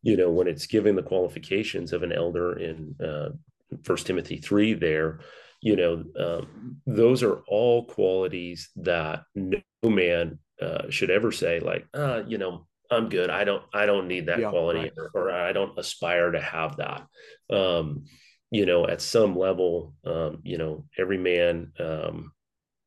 you 0.03 0.17
know, 0.17 0.31
when 0.31 0.49
it's 0.49 0.67
giving 0.67 0.97
the 0.97 1.03
qualifications 1.03 1.93
of 1.93 2.03
an 2.03 2.13
elder 2.13 2.59
in 2.59 2.97
uh, 3.05 3.31
First 3.85 4.07
Timothy 4.07 4.39
three, 4.39 4.75
there, 4.75 5.21
you 5.61 5.77
know, 5.77 6.05
um, 6.19 6.81
those 6.87 7.23
are 7.23 7.43
all 7.47 7.85
qualities 7.85 8.71
that 8.77 9.23
no 9.35 9.61
man 9.85 10.39
uh, 10.61 10.91
should 10.91 11.11
ever 11.11 11.31
say, 11.31 11.61
like, 11.61 11.87
uh, 11.95 12.23
you 12.27 12.39
know, 12.39 12.67
I'm 12.91 13.09
good. 13.09 13.31
I 13.31 13.45
don't, 13.45 13.63
I 13.73 13.87
don't 13.87 14.09
need 14.09 14.27
that 14.27 14.41
yeah, 14.41 14.51
quality, 14.51 14.81
right. 14.81 14.93
or, 14.97 15.11
or, 15.15 15.31
I 15.31 15.53
don't 15.53 15.79
aspire 15.79 16.33
to 16.33 16.41
have 16.41 16.79
that. 16.79 17.07
Um, 17.49 18.05
you 18.51 18.67
know, 18.67 18.87
at 18.87 19.01
some 19.01 19.37
level, 19.37 19.95
um, 20.05 20.41
you 20.43 20.59
know, 20.59 20.87
every 20.99 21.19
man 21.19 21.73
um, 21.79 22.33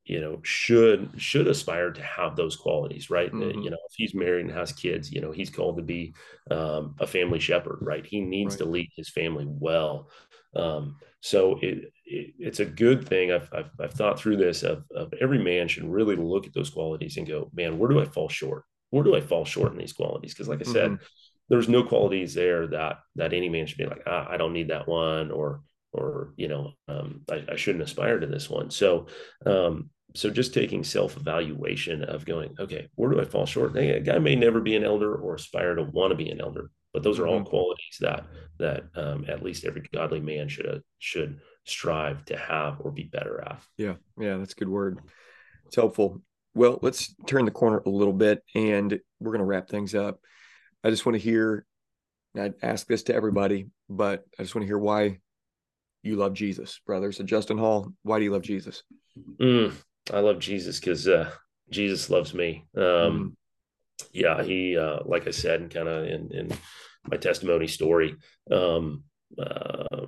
you 0.05 0.19
know 0.19 0.39
should 0.43 1.09
should 1.17 1.47
aspire 1.47 1.91
to 1.91 2.03
have 2.03 2.35
those 2.35 2.55
qualities 2.55 3.09
right? 3.09 3.31
Mm-hmm. 3.31 3.61
you 3.61 3.69
know 3.69 3.77
if 3.89 3.93
he's 3.95 4.13
married 4.13 4.45
and 4.45 4.53
has 4.53 4.73
kids 4.73 5.11
you 5.11 5.21
know 5.21 5.31
he's 5.31 5.49
called 5.49 5.77
to 5.77 5.83
be 5.83 6.13
um, 6.51 6.95
a 6.99 7.07
family 7.07 7.39
shepherd 7.39 7.79
right? 7.81 8.05
He 8.05 8.21
needs 8.21 8.55
right. 8.55 8.59
to 8.59 8.65
lead 8.65 8.89
his 8.95 9.09
family 9.09 9.45
well. 9.47 10.09
Um, 10.55 10.97
so 11.21 11.57
it, 11.61 11.91
it, 12.05 12.33
it's 12.37 12.59
a 12.59 12.65
good 12.65 13.07
thing. 13.07 13.31
I've, 13.31 13.49
I've, 13.53 13.71
I've 13.79 13.93
thought 13.93 14.19
through 14.19 14.37
this 14.37 14.61
of, 14.61 14.83
of 14.95 15.13
every 15.19 15.39
man 15.39 15.67
should 15.67 15.85
really 15.85 16.15
look 16.15 16.45
at 16.45 16.53
those 16.53 16.69
qualities 16.69 17.17
and 17.17 17.27
go 17.27 17.49
man 17.53 17.77
where 17.79 17.89
do 17.89 18.01
i 18.01 18.05
fall 18.05 18.29
short? 18.29 18.63
Where 18.89 19.03
do 19.03 19.15
i 19.15 19.21
fall 19.21 19.45
short 19.45 19.71
in 19.71 19.77
these 19.77 19.93
qualities? 19.93 20.33
Because 20.33 20.49
like 20.49 20.61
i 20.61 20.69
said 20.69 20.91
mm-hmm. 20.91 21.03
there's 21.49 21.69
no 21.69 21.83
qualities 21.83 22.33
there 22.33 22.67
that 22.67 22.97
that 23.15 23.33
any 23.33 23.49
man 23.49 23.67
should 23.67 23.77
be 23.77 23.85
like 23.85 24.03
ah, 24.05 24.27
i 24.29 24.37
don't 24.37 24.53
need 24.53 24.69
that 24.69 24.87
one 24.87 25.31
or 25.31 25.61
or 25.93 26.33
you 26.35 26.47
know 26.47 26.73
um, 26.87 27.21
I, 27.31 27.43
I, 27.51 27.55
shouldn't 27.55 27.83
aspire 27.83 28.19
to 28.19 28.27
this 28.27 28.49
one. 28.49 28.71
So 28.71 29.07
um, 29.45 29.89
so 30.15 30.29
just 30.29 30.53
taking 30.53 30.83
self-evaluation 30.83 32.03
of 32.03 32.25
going 32.25 32.55
okay 32.59 32.87
where 32.95 33.09
do 33.09 33.19
i 33.19 33.25
fall 33.25 33.45
short? 33.45 33.75
A 33.77 33.99
guy 33.99 34.19
may 34.19 34.35
never 34.35 34.59
be 34.59 34.75
an 34.75 34.83
elder 34.83 35.15
or 35.15 35.35
aspire 35.35 35.75
to 35.75 35.83
want 35.83 36.11
to 36.11 36.17
be 36.17 36.29
an 36.29 36.41
elder 36.41 36.69
but 36.93 37.01
those 37.01 37.19
are 37.19 37.27
all 37.27 37.39
mm-hmm. 37.39 37.49
qualities 37.49 37.97
that 37.99 38.25
that 38.59 38.83
um, 38.95 39.25
at 39.27 39.43
least 39.43 39.65
every 39.65 39.81
godly 39.91 40.19
man 40.19 40.47
should 40.47 40.67
uh, 40.67 40.79
should 40.99 41.39
strive 41.65 42.23
to 42.25 42.37
have 42.37 42.77
or 42.79 42.91
be 42.91 43.03
better 43.03 43.41
at. 43.41 43.61
Yeah 43.77 43.95
yeah 44.19 44.37
that's 44.37 44.53
a 44.53 44.57
good 44.57 44.69
word. 44.69 44.99
It's 45.65 45.75
helpful. 45.75 46.21
Well 46.53 46.79
let's 46.81 47.15
turn 47.25 47.45
the 47.45 47.51
corner 47.51 47.81
a 47.85 47.89
little 47.89 48.13
bit 48.13 48.43
and 48.53 48.99
we're 49.19 49.31
going 49.31 49.39
to 49.39 49.45
wrap 49.45 49.69
things 49.69 49.95
up. 49.95 50.19
I 50.83 50.89
just 50.89 51.05
want 51.05 51.15
to 51.15 51.23
hear 51.23 51.65
i 52.35 52.51
ask 52.63 52.87
this 52.87 53.03
to 53.03 53.13
everybody 53.13 53.67
but 53.89 54.23
i 54.39 54.41
just 54.41 54.55
want 54.55 54.63
to 54.63 54.67
hear 54.67 54.77
why 54.79 55.19
you 56.01 56.15
love 56.15 56.33
jesus. 56.33 56.79
Brother 56.85 57.11
so 57.11 57.23
justin 57.23 57.57
hall 57.57 57.91
why 58.03 58.19
do 58.19 58.25
you 58.25 58.31
love 58.31 58.41
jesus? 58.41 58.83
Mm, 59.39 59.73
I 60.11 60.19
love 60.19 60.39
Jesus 60.39 60.79
because 60.79 61.07
uh, 61.07 61.31
Jesus 61.69 62.09
loves 62.09 62.33
me. 62.33 62.65
Um, 62.75 62.83
mm 62.83 63.31
Yeah, 64.11 64.43
he, 64.43 64.77
uh, 64.77 64.99
like 65.05 65.27
I 65.27 65.31
said, 65.31 65.61
and 65.61 65.71
kind 65.71 65.87
of 65.87 66.05
in, 66.05 66.31
in 66.31 66.51
my 67.05 67.17
testimony 67.17 67.67
story, 67.67 68.15
um, 68.51 69.03
uh, 69.39 70.07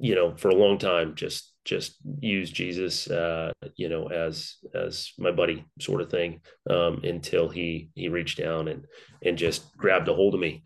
you 0.00 0.14
know, 0.14 0.34
for 0.36 0.48
a 0.48 0.54
long 0.54 0.78
time, 0.78 1.14
just 1.14 1.52
just 1.64 1.96
use 2.20 2.50
Jesus, 2.50 3.08
uh, 3.08 3.52
you 3.76 3.88
know, 3.88 4.08
as 4.08 4.56
as 4.74 5.12
my 5.18 5.30
buddy 5.30 5.64
sort 5.80 6.00
of 6.00 6.10
thing, 6.10 6.40
um, 6.70 7.00
until 7.04 7.48
he 7.48 7.90
he 7.94 8.08
reached 8.08 8.38
down 8.38 8.68
and 8.68 8.86
and 9.24 9.38
just 9.38 9.76
grabbed 9.76 10.08
a 10.08 10.14
hold 10.14 10.34
of 10.34 10.40
me 10.40 10.62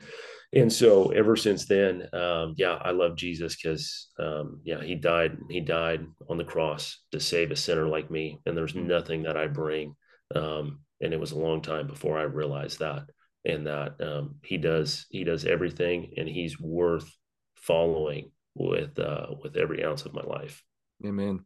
and 0.56 0.72
so 0.72 1.10
ever 1.12 1.36
since 1.36 1.66
then 1.66 2.08
um, 2.12 2.54
yeah 2.56 2.78
i 2.82 2.90
love 2.90 3.16
jesus 3.16 3.56
because 3.56 4.08
um, 4.18 4.60
yeah 4.64 4.82
he 4.82 4.94
died 4.94 5.36
he 5.50 5.60
died 5.60 6.04
on 6.28 6.36
the 6.36 6.44
cross 6.44 7.02
to 7.12 7.20
save 7.20 7.50
a 7.50 7.56
sinner 7.56 7.86
like 7.88 8.10
me 8.10 8.40
and 8.46 8.56
there's 8.56 8.74
nothing 8.74 9.22
that 9.22 9.36
i 9.36 9.46
bring 9.46 9.94
um, 10.34 10.80
and 11.00 11.12
it 11.12 11.20
was 11.20 11.32
a 11.32 11.38
long 11.38 11.60
time 11.60 11.86
before 11.86 12.18
i 12.18 12.22
realized 12.22 12.78
that 12.78 13.04
and 13.44 13.66
that 13.66 13.94
um, 14.00 14.34
he 14.44 14.56
does 14.56 15.06
he 15.10 15.24
does 15.24 15.44
everything 15.44 16.12
and 16.16 16.28
he's 16.28 16.60
worth 16.60 17.10
following 17.54 18.30
with 18.54 18.98
uh, 18.98 19.26
with 19.42 19.56
every 19.56 19.84
ounce 19.84 20.04
of 20.04 20.14
my 20.14 20.22
life. 20.22 20.62
Amen. 21.04 21.44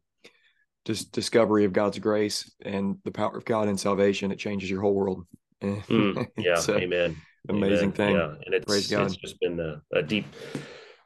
Just 0.85 1.13
discovery 1.13 1.65
of 1.65 1.73
god's 1.73 1.99
grace 1.99 2.51
and 2.65 2.97
the 3.05 3.11
power 3.11 3.37
of 3.37 3.45
god 3.45 3.69
and 3.69 3.79
salvation 3.79 4.33
it 4.33 4.39
changes 4.39 4.71
your 4.71 4.81
whole 4.81 4.95
world. 4.95 5.27
Mm, 5.63 6.27
yeah 6.39 6.55
so, 6.55 6.79
amen 6.79 7.15
amazing 7.49 7.79
Amen. 7.79 7.93
thing. 7.93 8.15
Yeah, 8.17 8.35
and 8.45 8.55
it's 8.55 8.91
it's 8.93 9.17
just 9.17 9.41
been 9.41 9.61
a, 9.61 9.83
a, 9.93 10.03
deep 10.03 10.27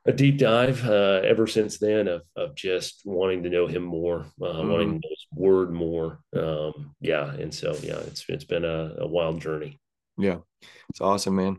a 0.07 0.13
deep 0.13 0.39
dive 0.39 0.85
uh, 0.87 1.21
ever 1.25 1.47
since 1.47 1.79
then 1.79 2.09
of 2.09 2.23
of 2.37 2.55
just 2.55 3.03
wanting 3.05 3.43
to 3.45 3.51
know 3.51 3.67
him 3.67 3.83
more, 3.83 4.27
uh, 4.43 4.45
mm 4.45 4.69
wanting 4.69 4.89
to 4.89 4.95
know 4.95 5.11
his 5.11 5.27
word 5.35 5.73
more. 5.73 6.21
Um, 6.37 6.95
yeah, 7.01 7.33
and 7.33 7.55
so 7.55 7.75
yeah, 7.83 7.99
it's 7.99 8.25
it's 8.29 8.45
been 8.45 8.65
a, 8.65 8.95
a 8.99 9.07
wild 9.07 9.41
journey. 9.41 9.79
Yeah, 10.17 10.39
it's 10.91 11.01
awesome, 11.01 11.37
man. 11.37 11.59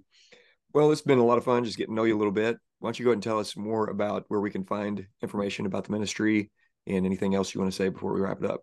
Well, 0.74 0.92
it's 0.92 1.02
been 1.02 1.20
a 1.20 1.26
lot 1.26 1.38
of 1.38 1.46
fun 1.46 1.64
just 1.64 1.78
getting 1.78 1.96
to 1.96 1.96
know 1.96 2.04
you 2.04 2.16
a 2.16 2.20
little 2.20 2.34
bit. 2.34 2.58
Why 2.80 2.88
don't 2.88 3.00
you 3.00 3.06
go 3.06 3.12
ahead 3.12 3.18
and 3.18 3.24
tell 3.24 3.40
us 3.40 3.56
more 3.56 3.90
about 3.90 4.26
where 4.28 4.42
we 4.42 4.52
can 4.52 4.66
find 4.66 5.08
information 5.22 5.66
about 5.66 5.86
the 5.86 5.94
ministry 5.94 6.52
and 6.86 7.06
anything 7.06 7.34
else 7.34 7.54
you 7.54 7.62
want 7.62 7.72
to 7.72 7.76
say 7.76 7.90
before 7.90 8.14
we 8.14 8.22
wrap 8.22 8.44
it 8.44 8.52
up? 8.52 8.62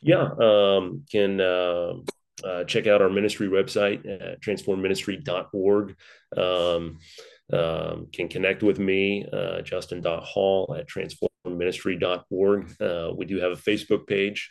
Yeah, 0.00 0.28
um, 0.40 1.04
can 1.10 1.40
uh, 1.40 1.94
uh, 2.44 2.64
check 2.64 2.86
out 2.86 3.02
our 3.02 3.10
ministry 3.10 3.48
website 3.48 4.06
at 4.08 4.40
transformministry.org. 4.40 5.96
Um, 6.36 6.98
um, 7.50 8.08
can 8.12 8.28
connect 8.28 8.62
with 8.62 8.78
me, 8.78 9.26
uh, 9.32 9.62
justin.hall 9.62 10.76
at 10.78 10.86
transformministry.org. 10.88 12.82
Uh, 12.82 13.12
we 13.16 13.24
do 13.24 13.40
have 13.40 13.52
a 13.52 13.56
Facebook 13.56 14.06
page. 14.06 14.50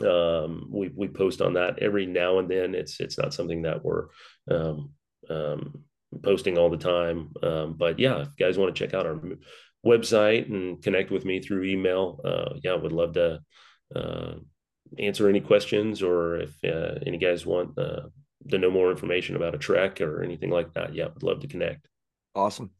Um, 0.00 0.68
we, 0.70 0.90
we 0.94 1.08
post 1.08 1.42
on 1.42 1.54
that 1.54 1.80
every 1.80 2.06
now 2.06 2.38
and 2.38 2.48
then. 2.48 2.74
It's, 2.74 3.00
it's 3.00 3.18
not 3.18 3.34
something 3.34 3.62
that 3.62 3.84
we're 3.84 4.06
um, 4.50 4.92
um, 5.28 5.84
posting 6.22 6.58
all 6.58 6.70
the 6.70 6.76
time. 6.76 7.32
Um, 7.42 7.74
but 7.74 7.98
yeah, 7.98 8.20
if 8.20 8.28
you 8.38 8.46
guys 8.46 8.56
want 8.56 8.74
to 8.74 8.84
check 8.84 8.94
out 8.94 9.06
our 9.06 9.20
website 9.84 10.48
and 10.48 10.82
connect 10.82 11.10
with 11.10 11.24
me 11.24 11.40
through 11.40 11.64
email, 11.64 12.20
uh, 12.24 12.54
yeah, 12.62 12.74
would 12.74 12.92
love 12.92 13.14
to 13.14 13.40
uh, 13.94 14.34
answer 14.98 15.28
any 15.28 15.40
questions 15.40 16.02
or 16.02 16.36
if 16.36 16.56
uh, 16.64 16.98
any 17.06 17.18
guys 17.18 17.46
want 17.46 17.78
uh, 17.78 18.02
to 18.48 18.58
know 18.58 18.70
more 18.70 18.90
information 18.90 19.36
about 19.36 19.54
a 19.54 19.58
trek 19.58 20.00
or 20.00 20.22
anything 20.22 20.50
like 20.50 20.72
that, 20.74 20.94
yeah, 20.94 21.08
would 21.12 21.22
love 21.22 21.40
to 21.40 21.48
connect. 21.48 21.88
Awesome. 22.34 22.70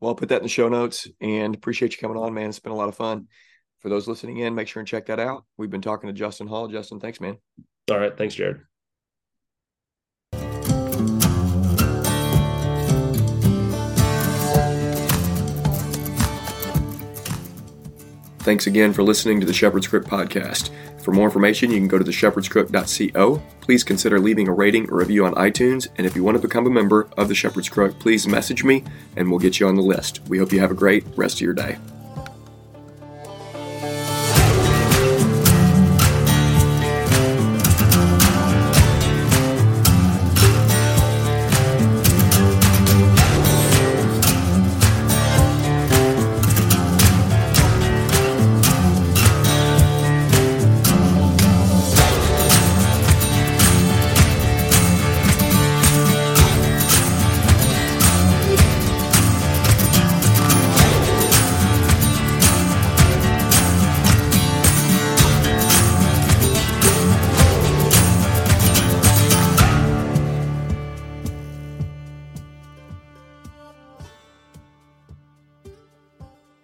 Well, 0.00 0.10
I'll 0.10 0.16
put 0.16 0.30
that 0.30 0.38
in 0.38 0.42
the 0.42 0.48
show 0.48 0.68
notes 0.68 1.08
and 1.20 1.54
appreciate 1.54 1.92
you 1.92 1.98
coming 1.98 2.16
on, 2.16 2.34
man. 2.34 2.48
It's 2.48 2.58
been 2.58 2.72
a 2.72 2.76
lot 2.76 2.88
of 2.88 2.96
fun. 2.96 3.28
For 3.80 3.88
those 3.88 4.06
listening 4.06 4.38
in, 4.38 4.54
make 4.54 4.68
sure 4.68 4.80
and 4.80 4.88
check 4.88 5.06
that 5.06 5.18
out. 5.18 5.44
We've 5.56 5.70
been 5.70 5.80
talking 5.80 6.08
to 6.08 6.12
Justin 6.12 6.46
Hall. 6.46 6.68
Justin, 6.68 7.00
thanks, 7.00 7.20
man. 7.20 7.36
All 7.90 7.98
right. 7.98 8.16
Thanks, 8.16 8.34
Jared. 8.34 8.60
Thanks 18.42 18.66
again 18.66 18.92
for 18.92 19.04
listening 19.04 19.38
to 19.38 19.46
the 19.46 19.52
Shepherd's 19.52 19.86
Crook 19.86 20.04
podcast. 20.04 20.70
For 21.00 21.12
more 21.12 21.26
information, 21.26 21.70
you 21.70 21.78
can 21.78 21.86
go 21.86 21.96
to 21.96 22.04
theshepherdscrook.co. 22.04 23.42
Please 23.60 23.84
consider 23.84 24.18
leaving 24.18 24.48
a 24.48 24.52
rating 24.52 24.90
or 24.90 24.98
review 24.98 25.24
on 25.24 25.34
iTunes, 25.34 25.86
and 25.96 26.08
if 26.08 26.16
you 26.16 26.24
want 26.24 26.36
to 26.36 26.42
become 26.42 26.66
a 26.66 26.70
member 26.70 27.08
of 27.16 27.28
the 27.28 27.36
Shepherd's 27.36 27.68
Crook, 27.68 28.00
please 28.00 28.26
message 28.26 28.64
me 28.64 28.82
and 29.14 29.30
we'll 29.30 29.38
get 29.38 29.60
you 29.60 29.68
on 29.68 29.76
the 29.76 29.82
list. 29.82 30.22
We 30.28 30.38
hope 30.38 30.52
you 30.52 30.58
have 30.58 30.72
a 30.72 30.74
great 30.74 31.04
rest 31.16 31.36
of 31.36 31.42
your 31.42 31.54
day. 31.54 31.78